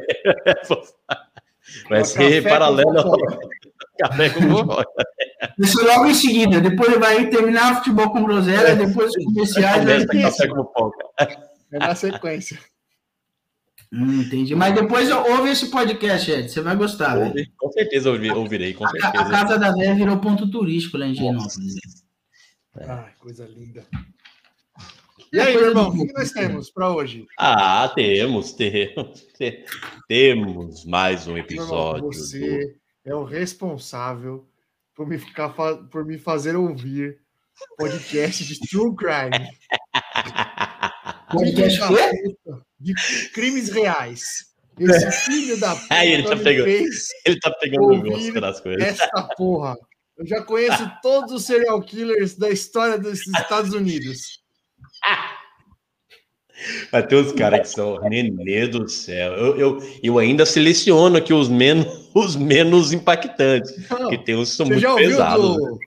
[1.89, 2.93] Vai ser paralelo.
[4.01, 4.41] Café com.
[5.63, 6.59] Isso logo em seguida.
[6.61, 9.79] Depois vai terminar futebol com groselha, depois os comerciais.
[9.79, 11.05] Conversa vai- café com fofoca.
[11.73, 12.59] É na sequência.
[13.93, 14.55] Hum, entendi.
[14.55, 16.49] Mas depois ouve esse podcast, Ed.
[16.49, 17.27] Você vai gostar, velho.
[17.29, 19.29] Ouvi- Com certeza ouvi- ouvirei, com A, ca- a certeza.
[19.29, 21.75] Casa da Véia virou ponto turístico lá em Genópolis.
[22.79, 23.85] Ai, coisa linda.
[25.33, 27.25] E aí, meu irmão, o que que nós temos para hoje?
[27.39, 29.21] Ah, temos, temos.
[29.37, 29.63] te-
[30.07, 32.01] Temos mais um episódio.
[32.03, 32.75] do- você
[33.05, 34.47] é o responsável
[34.93, 35.49] por me, ficar
[35.89, 37.19] por me fazer ouvir
[37.77, 39.47] podcast de True Crime.
[41.31, 41.79] Podcast
[42.77, 42.93] De
[43.33, 44.51] crimes reais.
[44.77, 46.65] Esse filho da puta Aí ele tá pegando.
[46.65, 48.83] fez Ele tá pegando o gosto das coisas.
[48.85, 49.77] essa porra.
[50.17, 54.43] Eu já conheço todos os serial killers da história dos Estados Unidos.
[56.91, 59.33] Mas tem uns caras que são nenê do céu.
[59.33, 63.89] Eu, eu, eu ainda seleciono aqui os menos, os menos impactantes.
[63.89, 65.49] Não, Porque tem uns que são muito pesados.
[65.49, 65.55] né?
[65.55, 65.79] do,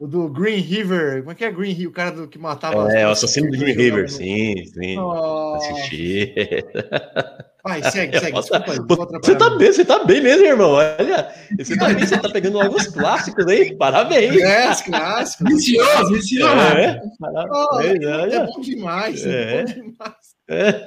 [0.00, 1.20] o do Green River?
[1.20, 1.88] Como é que é Green River?
[1.88, 2.90] O cara do, que matava.
[2.92, 4.96] É, o assassino do que Green River, sim, sim.
[4.96, 5.70] Nossa.
[5.72, 6.34] Assisti.
[7.62, 8.32] Vai, segue, segue.
[8.40, 8.78] Desculpa aí.
[9.22, 10.70] Você tá bem, você tá bem mesmo, irmão.
[10.72, 13.76] Olha, você tá bem, você tá pegando alguns clássicos aí.
[13.76, 14.36] Parabéns.
[14.40, 15.46] É, os clássicos.
[15.48, 16.48] Viciou, viciou.
[16.48, 18.02] É, Oh, parabéns.
[18.02, 18.44] é olha.
[18.46, 19.24] bom demais.
[19.26, 19.60] É.
[19.60, 20.16] É bom demais.
[20.48, 20.86] É.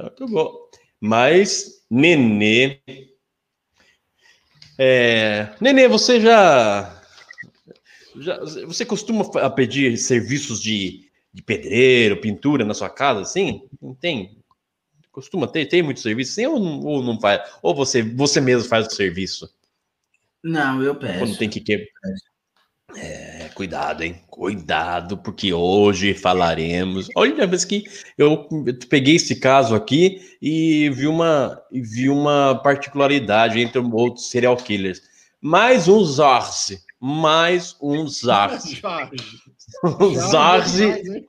[0.00, 0.52] Muito bom.
[1.00, 2.78] Mas, Nenê.
[4.78, 7.00] É, Nenê, você já,
[8.18, 8.38] já.
[8.40, 13.62] Você costuma pedir serviços de, de pedreiro, pintura na sua casa, assim?
[13.80, 14.38] Não tem?
[15.14, 15.66] Costuma ter?
[15.66, 17.48] Tem muito serviço assim ou não, ou não faz?
[17.62, 19.48] Ou você, você mesmo faz o serviço?
[20.42, 21.38] Não, eu Quando peço.
[21.38, 21.86] tem que que
[22.96, 24.20] É, cuidado, hein?
[24.26, 27.08] Cuidado, porque hoje falaremos.
[27.14, 27.84] Olha, mas que
[28.18, 28.48] eu
[28.90, 35.00] peguei esse caso aqui e vi uma, vi uma particularidade entre outros serial killers.
[35.40, 36.82] Mais um Zarze.
[36.98, 38.82] Mais um Zarze.
[40.28, 41.28] Zarze?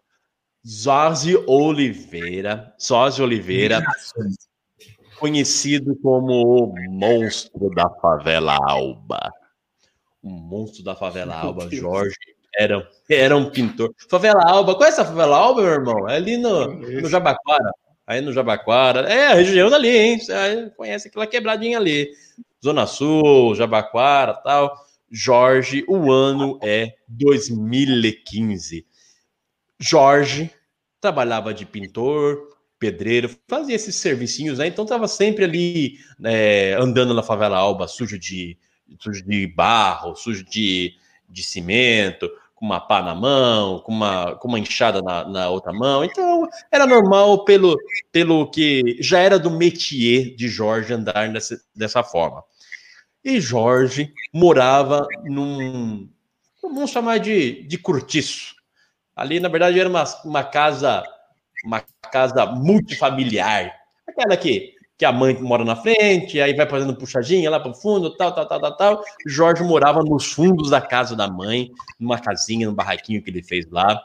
[0.67, 3.83] Jorge Oliveira, Jorge Oliveira,
[5.19, 9.31] conhecido como o monstro da favela Alba.
[10.23, 11.69] O monstro da favela Alba.
[11.69, 12.15] Jorge,
[12.55, 13.93] era, era um pintor.
[14.09, 16.09] Favela Alba, conhece a favela Alba, meu irmão?
[16.09, 17.71] É ali no, no Jabaquara.
[18.07, 19.01] Aí no Jabaquara.
[19.01, 20.19] É, a região dali, hein?
[20.19, 22.09] Você conhece aquela quebradinha ali.
[22.63, 24.75] Zona Sul, Jabaquara tal.
[25.11, 28.83] Jorge, o ano é 2015.
[29.79, 30.54] Jorge
[31.05, 32.49] trabalhava de pintor,
[32.79, 34.65] pedreiro, fazia esses servicinhos, né?
[34.65, 38.57] Então estava sempre ali né, andando na favela Alba, sujo de,
[38.99, 40.95] sujo de barro, sujo de,
[41.29, 45.71] de cimento, com uma pá na mão, com uma, com uma enxada na, na outra
[45.71, 46.03] mão.
[46.03, 47.77] Então era normal pelo,
[48.11, 52.43] pelo que já era do métier de Jorge andar nessa, dessa forma.
[53.23, 56.09] E Jorge morava num,
[56.63, 58.54] vamos chamar de, de cortiço.
[59.15, 61.03] Ali, na verdade, era uma, uma casa
[61.65, 63.73] uma casa multifamiliar.
[64.07, 67.75] Aquela que, que a mãe mora na frente, aí vai fazendo puxadinha lá para o
[67.75, 69.03] fundo, tal, tal, tal, tal, tal.
[69.25, 73.69] Jorge morava nos fundos da casa da mãe, numa casinha, num barraquinho que ele fez
[73.69, 73.99] lá.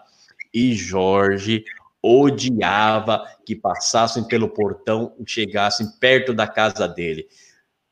[0.53, 1.63] E Jorge
[2.03, 7.29] odiava que passassem pelo portão e chegassem perto da casa dele.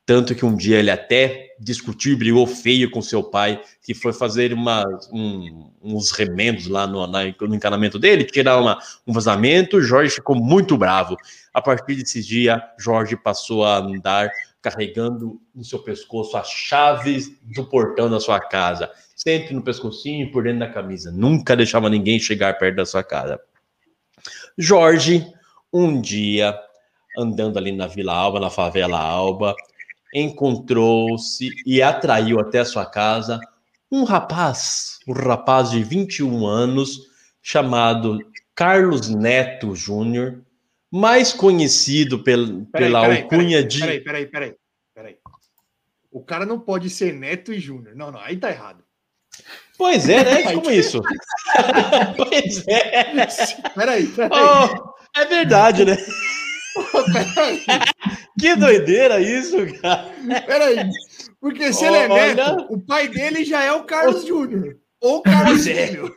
[0.09, 4.11] Tanto que um dia ele até discutiu e brigou feio com seu pai, que foi
[4.11, 4.83] fazer uma,
[5.13, 9.79] um- uns remendos lá no, no encanamento dele, tirar uma, um vazamento.
[9.79, 11.15] Jorge ficou muito bravo.
[11.53, 14.31] A partir desse dia, Jorge passou a andar
[14.63, 20.31] carregando no seu pescoço as chaves do portão da sua casa, sempre no pescocinho e
[20.31, 21.11] por dentro da camisa.
[21.11, 23.39] Nunca deixava ninguém chegar perto da sua casa.
[24.57, 25.31] Jorge,
[25.71, 26.59] um dia,
[27.15, 29.55] andando ali na Vila Alba, na favela Alba,
[30.13, 33.39] encontrou-se e atraiu até a sua casa
[33.91, 37.07] um rapaz, um rapaz de 21 anos,
[37.41, 38.19] chamado
[38.53, 40.41] Carlos Neto Júnior,
[40.91, 43.79] mais conhecido pel- Peraí, pela peraí, alcunha peraí, de.
[43.79, 44.55] Peraí, peraí, peraí,
[44.93, 45.17] peraí.
[46.11, 47.95] O cara não pode ser Neto e Júnior.
[47.95, 48.83] Não, não, aí tá errado.
[49.77, 50.43] Pois é, né?
[50.53, 51.01] Como isso?
[52.17, 53.13] pois é.
[53.75, 54.29] Peraí, peraí.
[54.31, 55.97] Oh, é verdade, né?
[57.35, 57.63] Peraí,
[58.39, 60.09] Que doideira isso, cara.
[60.45, 60.89] peraí.
[61.41, 62.35] Porque se ele é Olha.
[62.35, 64.77] Neto, o pai dele já é o Carlos Júnior.
[65.01, 65.87] Ou o Carlos é.
[65.87, 66.15] Júnior.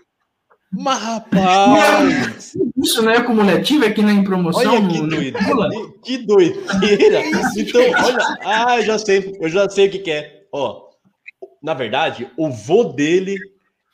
[0.74, 5.38] Mas, rapaz, Isso não é cumulativo, é que nem promoção olha que doideira.
[6.03, 7.22] Que doideira.
[7.57, 10.44] Então, olha, ah, eu já sei, eu já sei o que, que é.
[10.50, 10.88] Ó,
[11.62, 13.36] na verdade, o vô dele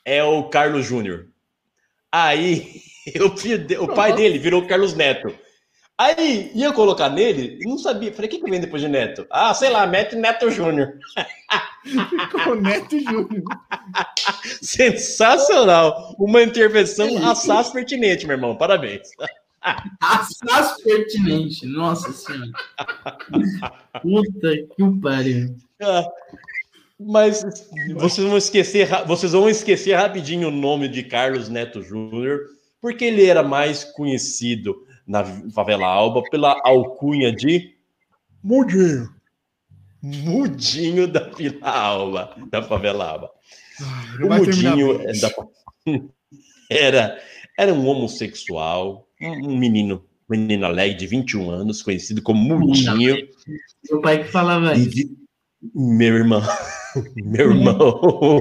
[0.05, 1.27] é o Carlos Júnior.
[2.11, 2.81] Aí,
[3.67, 5.33] de- o pai dele virou Carlos Neto.
[5.99, 8.13] Aí, ia colocar nele, não sabia.
[8.13, 9.27] Falei, o que, que vem depois de Neto?
[9.29, 10.93] Ah, sei lá, mete Neto Júnior.
[11.83, 13.43] Ficou Neto Júnior.
[14.63, 16.15] Sensacional!
[16.17, 18.55] Uma intervenção assaz pertinente, meu irmão.
[18.55, 19.09] Parabéns.
[19.99, 22.51] Assaz pertinente, nossa senhora.
[24.01, 25.53] Puta que pariu.
[25.81, 26.07] Ah,
[26.97, 27.43] Mas
[27.97, 32.39] vocês vão esquecer, vocês vão esquecer rapidinho o nome de Carlos Neto Júnior,
[32.81, 37.73] porque ele era mais conhecido na favela Alba pela alcunha de
[38.43, 39.09] Mudinho.
[40.01, 43.29] Mudinho da Vila Alba, da favela Alba.
[44.19, 45.99] Não O Mudinho é da-
[46.69, 47.19] era,
[47.57, 53.17] era um homossexual, um menino, menino alegre de 21 anos, conhecido como Mudinho.
[53.89, 54.89] Meu pai que falava isso.
[54.91, 55.17] de-
[55.73, 56.41] Meu irmão,
[57.17, 58.39] meu irmão,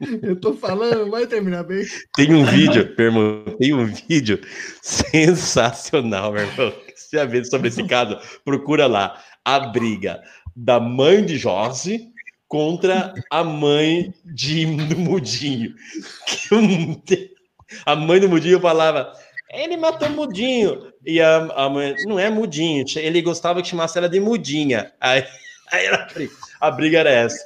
[0.22, 1.84] Eu tô falando, vai terminar bem.
[2.14, 4.40] tem um vídeo, meu irmão, tem um vídeo
[4.82, 6.72] sensacional, meu irmão.
[6.94, 10.20] Se já vê sobre esse caso, procura lá a briga
[10.54, 12.08] da mãe de Jorge
[12.48, 15.74] contra a mãe de do Mudinho.
[17.86, 19.12] A mãe do Mudinho falava:
[19.52, 20.92] ele matou Mudinho.
[21.04, 24.92] E a, a mãe, não é Mudinho, ele gostava que chamasse ela de Mudinha.
[25.00, 25.24] Aí,
[25.72, 26.08] aí era.
[26.60, 27.42] A briga era essa.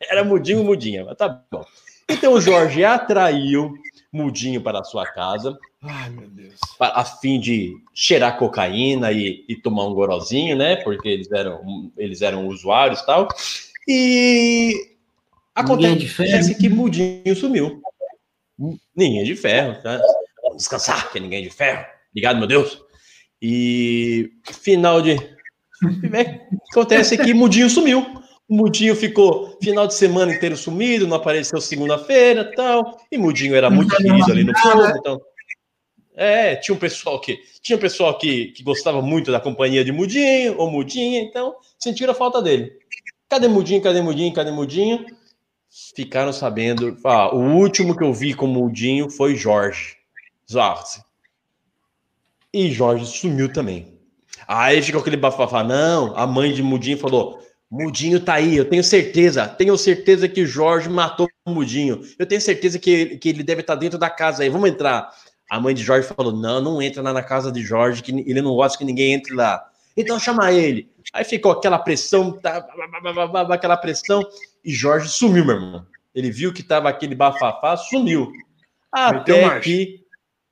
[0.00, 1.64] Era Mudinho, Mudinha, mas tá bom.
[2.10, 3.74] Então o Jorge atraiu
[4.12, 6.56] Mudinho para a sua casa, Ai, meu Deus.
[6.78, 10.76] a fim de cheirar cocaína e, e tomar um gorozinho, né?
[10.76, 13.28] Porque eles eram, eles eram usuários e tal.
[13.88, 14.74] E
[15.54, 17.80] acontece que Mudinho sumiu.
[18.94, 20.00] Ninguém de ferro, tá?
[20.42, 21.86] Vamos descansar, que é ninguém de ferro.
[22.10, 22.78] Obrigado, meu Deus.
[23.40, 25.12] E final de.
[26.12, 28.19] É, Acontece que Mudinho sumiu.
[28.50, 33.00] O Mudinho ficou final de semana inteiro sumido, não apareceu segunda-feira tal.
[33.08, 35.20] E Mudinho era muito querido ali no povo, então.
[36.16, 39.92] É, tinha um pessoal que tinha um pessoal que, que gostava muito da companhia de
[39.92, 42.72] Mudinho ou Mudinha, então sentiram a falta dele.
[43.28, 43.80] Cadê Mudinho?
[43.80, 44.34] Cadê Mudinho?
[44.34, 45.06] Cadê Mudinho?
[45.94, 46.98] Ficaram sabendo.
[47.04, 49.96] Ah, o último que eu vi com Mudinho foi Jorge.
[50.44, 51.00] Jorge.
[52.52, 53.96] E Jorge sumiu também.
[54.48, 55.62] Aí ficou aquele bafafá.
[55.62, 57.40] Não, a mãe de Mudinho falou:
[57.70, 59.46] Mudinho tá aí, eu tenho certeza.
[59.46, 62.02] Tenho certeza que o Jorge matou o Mudinho.
[62.18, 64.48] Eu tenho certeza que, que ele deve estar dentro da casa aí.
[64.48, 65.08] Vamos entrar.
[65.48, 68.42] A mãe de Jorge falou: Não, não entra lá na casa de Jorge, que ele
[68.42, 69.64] não gosta que ninguém entre lá.
[69.96, 70.90] Então chama ele.
[71.12, 72.66] Aí ficou aquela pressão, tá,
[73.50, 74.22] aquela pressão,
[74.64, 75.86] e Jorge sumiu, meu irmão.
[76.14, 78.30] Ele viu que tava aquele bafafá, sumiu.
[78.94, 79.60] Meteu Até marcha.
[79.60, 80.00] que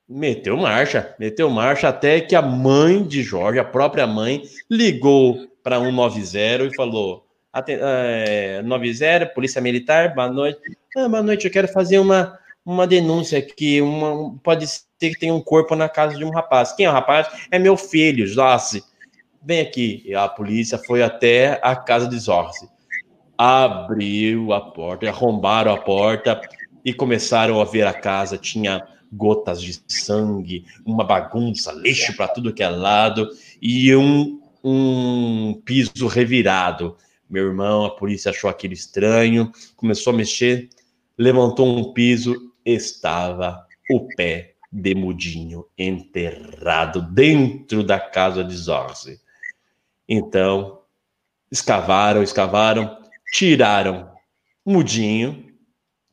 [0.09, 5.79] meteu marcha, meteu marcha até que a mãe de Jorge, a própria mãe, ligou para
[5.79, 10.59] 190 e falou: "Aten- é, 90, Polícia Militar, boa noite.
[10.97, 13.83] Ah, boa noite, eu quero fazer uma, uma denúncia aqui.
[13.83, 16.73] Uma, pode ser que tenha um corpo na casa de um rapaz.
[16.73, 17.29] Quem é o rapaz?
[17.51, 18.83] É meu filho, Jossi.
[19.43, 20.03] Vem aqui.
[20.07, 22.67] E a polícia foi até a casa de Zorzi.
[23.37, 26.41] Abriu a porta, arrombaram a porta
[26.83, 28.39] e começaram a ver a casa.
[28.39, 33.29] Tinha gotas de sangue, uma bagunça, lixo para tudo que é lado
[33.61, 36.97] e um, um piso revirado.
[37.29, 40.69] Meu irmão, a polícia achou aquilo estranho, começou a mexer,
[41.17, 49.21] levantou um piso, estava o pé de Mudinho enterrado dentro da casa de Zorzi.
[50.09, 50.83] Então,
[51.51, 52.99] escavaram, escavaram,
[53.33, 54.11] tiraram
[54.65, 55.47] Mudinho,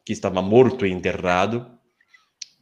[0.05, 1.65] que estava morto e enterrado,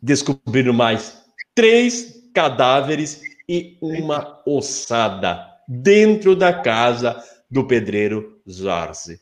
[0.01, 1.23] descobriram mais
[1.53, 9.19] três cadáveres e uma ossada dentro da casa do pedreiro Zorzi.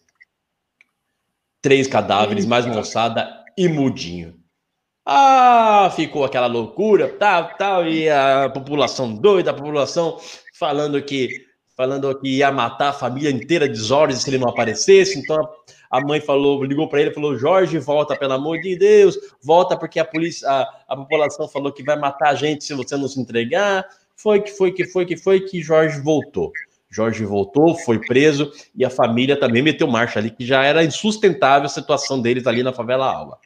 [1.61, 4.39] Três cadáveres, mais uma ossada e Mudinho.
[5.05, 10.19] Ah, ficou aquela loucura, tal, tal, e a população doida, a população
[10.57, 11.29] falando que
[11.75, 15.17] falando que ia matar a família inteira de Jorge se ele não aparecesse.
[15.17, 15.37] Então
[15.89, 19.99] a mãe falou, ligou para ele, falou: Jorge, volta, pelo amor de Deus, volta porque
[19.99, 23.19] a polícia, a, a população falou que vai matar a gente se você não se
[23.19, 23.85] entregar.
[24.21, 26.51] Foi que foi que foi que foi que Jorge voltou.
[26.89, 31.65] Jorge voltou, foi preso e a família também meteu marcha ali, que já era insustentável
[31.65, 33.39] a situação deles ali na favela Alba.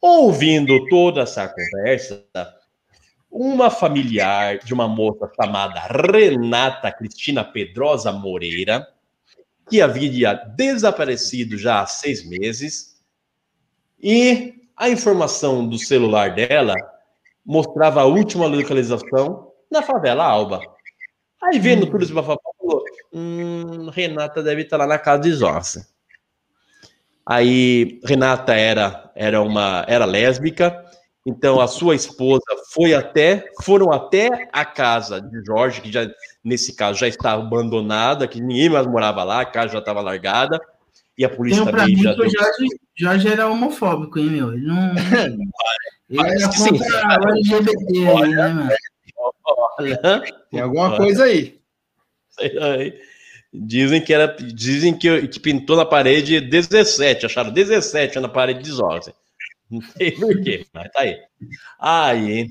[0.00, 2.24] Ouvindo toda essa conversa,
[3.30, 8.86] uma familiar de uma moça chamada Renata Cristina Pedrosa Moreira,
[9.68, 12.96] que havia desaparecido já há seis meses,
[14.00, 16.74] e a informação do celular dela
[17.44, 19.45] mostrava a última localização
[19.76, 20.60] na favela Alba.
[21.42, 25.86] Aí vendo tudo esse bafafá, falou, hum, Renata deve estar lá na casa de Zorza.
[27.24, 30.84] Aí Renata era era uma era lésbica,
[31.26, 36.08] então a sua esposa foi até foram até a casa de Jorge, que já
[36.44, 40.60] nesse caso já estava abandonada, que ninguém mais morava lá, a casa já estava largada,
[41.18, 42.66] e a polícia Tenho pra também já deu- Jorge,
[42.96, 44.52] Jorge era homofóbico, hein, meu?
[44.52, 44.94] Ele não.
[46.08, 46.78] Ele era que sim.
[46.78, 48.70] contra o LGBT aí, né, mano?
[49.46, 50.00] Olha,
[50.50, 51.58] Tem alguma coisa aí.
[52.28, 52.94] sei lá, hein?
[53.52, 58.70] Dizem que era, dizem que, que pintou na parede 17, acharam 17 na parede de
[58.70, 59.14] Zorzi.
[59.70, 61.18] Não sei por quê, mas tá aí.
[61.78, 62.48] Aí,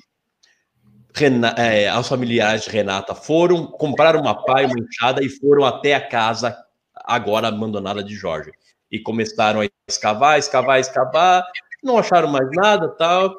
[1.13, 5.63] Rena, é, os familiares de Renata foram, compraram uma pá e uma enxada e foram
[5.63, 6.57] até a casa
[6.93, 8.51] agora abandonada de Jorge.
[8.91, 11.45] E começaram a escavar, escavar, escavar,
[11.83, 13.33] não acharam mais nada, tal.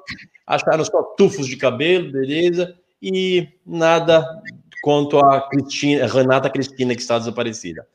[0.46, 2.78] Acharam só tufos de cabelo, beleza,
[3.08, 4.26] e nada
[4.82, 7.86] quanto a Cristina, Renata Cristina que está desaparecida.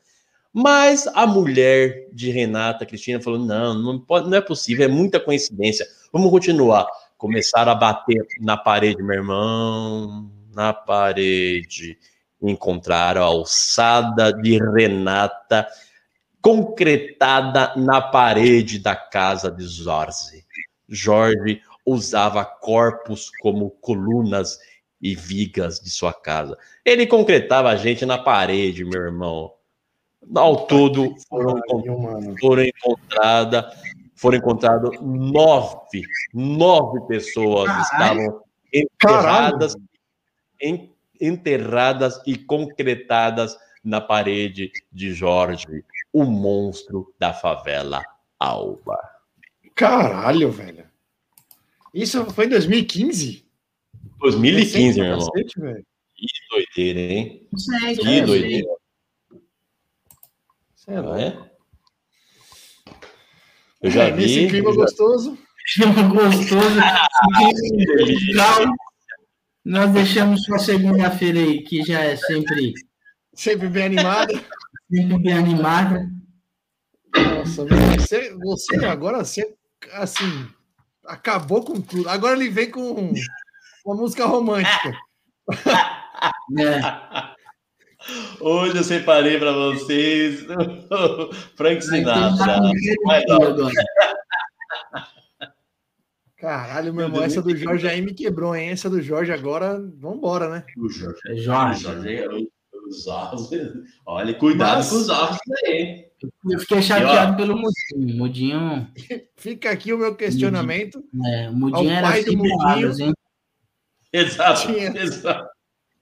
[0.52, 5.20] Mas a mulher de Renata Cristina falou: não, não, pode, não é possível, é muita
[5.20, 5.86] coincidência.
[6.10, 6.86] Vamos continuar.
[7.18, 11.98] Começaram a bater na parede, meu irmão, na parede.
[12.40, 15.66] Encontraram a alçada de Renata
[16.40, 20.44] concretada na parede da casa de Jorge.
[20.88, 24.58] Jorge usava corpos como colunas
[25.02, 26.56] e vigas de sua casa.
[26.84, 29.52] Ele concretava a gente na parede, meu irmão.
[30.34, 31.60] Ao todo, foram,
[32.40, 33.64] foram encontradas
[34.14, 37.82] foram encontradas nove, nove pessoas Caralho.
[37.82, 38.42] estavam
[38.72, 39.76] enterradas,
[40.60, 48.04] en- enterradas e concretadas na parede de Jorge, o monstro da favela
[48.38, 48.96] Alba.
[49.74, 50.86] Caralho, velho.
[51.92, 53.41] Isso foi em 2015?
[54.22, 55.30] 2015, meu irmão.
[55.30, 55.54] Cacete.
[56.14, 57.48] Que doideira, hein?
[57.56, 58.22] Sei, Que cara, não sei.
[58.26, 58.68] doideira.
[60.74, 61.50] Cê é é?
[63.82, 64.48] Eu já É, Nesse vi.
[64.48, 65.38] clima eu já- gostoso.
[65.74, 66.76] Clima gostoso.
[68.28, 68.58] Legal.
[69.64, 72.74] Nós deixamos para segunda-feira aí, que já é sempre,
[73.32, 74.32] Sempre bem animado.
[74.90, 76.10] sempre bem animada.
[77.14, 79.54] Nossa, velho, você, você agora, você,
[79.92, 80.48] assim,
[81.06, 82.08] acabou com tudo.
[82.08, 83.12] Agora ele vem com
[83.84, 84.96] uma música romântica.
[86.58, 87.32] É.
[88.40, 92.60] Hoje eu separei para vocês o Frank Sinatra.
[96.36, 98.70] Caralho, meu irmão, essa do Jorge aí me quebrou, hein?
[98.70, 100.64] Essa do Jorge agora, vambora, né?
[100.76, 101.20] O Jorge.
[101.28, 101.82] É Jorge.
[101.84, 102.48] Jorge,
[102.88, 103.48] os ovos.
[104.04, 106.06] Olha, cuidado Mas- com os ovos aí.
[106.50, 108.16] Eu fiquei chateado pelo Mudinho.
[108.16, 108.88] Mudinho,
[109.36, 111.02] Fica aqui o meu questionamento.
[111.26, 113.12] é, o Mudinho era cinco Mudinho.
[114.12, 114.92] Exato, Tinha.
[114.96, 115.48] exato.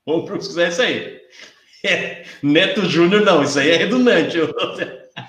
[0.04, 1.20] Vamos pesquisar isso aí.
[1.84, 4.36] É, Neto Júnior, não, isso aí é redundante.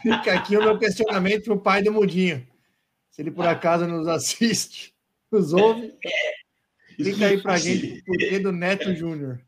[0.02, 2.46] Fica aqui o meu questionamento pro pai do Mudinho.
[3.12, 4.94] Se ele por acaso nos assiste,
[5.32, 5.94] nos ouve,
[6.96, 9.42] fica aí pra gente o porquê do Neto Júnior.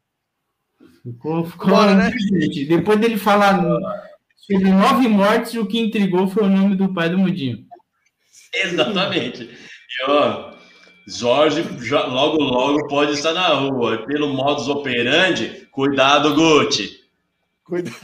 [1.02, 2.12] Ficou, ficou Bora, né?
[2.12, 2.66] gente.
[2.66, 3.62] Depois dele falar
[4.38, 7.66] sobre nove mortes, o que intrigou foi o nome do pai do Mudinho.
[8.54, 9.44] Exatamente.
[9.44, 10.53] E, ó,
[11.08, 13.96] Jorge já- logo, logo pode estar na rua.
[13.96, 17.00] E Pelo modus operandi, cuidado, Gucci.
[17.64, 17.96] Cuidado.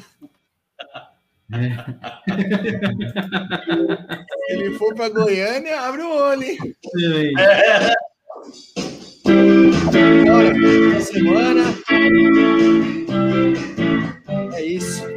[4.48, 6.58] Se ele for pra Goiânia, abre o olho, hein?
[10.26, 11.64] Bora, boa semana.
[14.54, 15.09] É isso.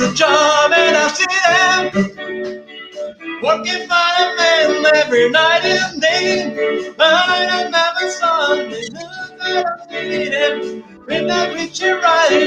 [0.00, 2.16] The job, and I see them.
[3.42, 6.94] Working for a man every night and day.
[6.98, 8.72] But I never saw him,
[9.38, 11.54] never seen him When I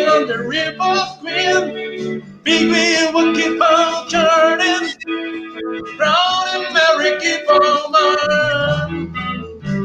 [0.08, 4.92] on the river's grim Big wheel will keep on turning
[6.00, 7.94] Round and merry keep on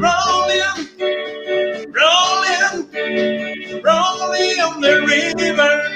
[0.01, 0.87] Rolling,
[1.93, 2.91] rolling,
[3.83, 5.88] rolling on the river.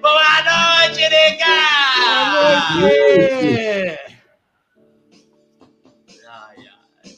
[0.00, 1.44] Boa noite, nega!
[2.86, 3.98] É.
[6.28, 7.16] Ai, ai.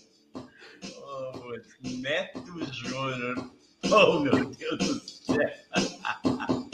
[0.97, 1.53] Oh,
[1.83, 3.51] Neto Júnior.
[3.91, 5.37] Oh, meu Deus do céu.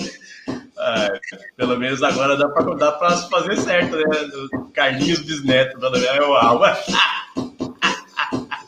[0.79, 1.21] Ai,
[1.57, 4.05] pelo menos agora dá pra, dá pra fazer certo, né?
[4.75, 6.77] Carlinhos Bisneto, pelo menos é o alma.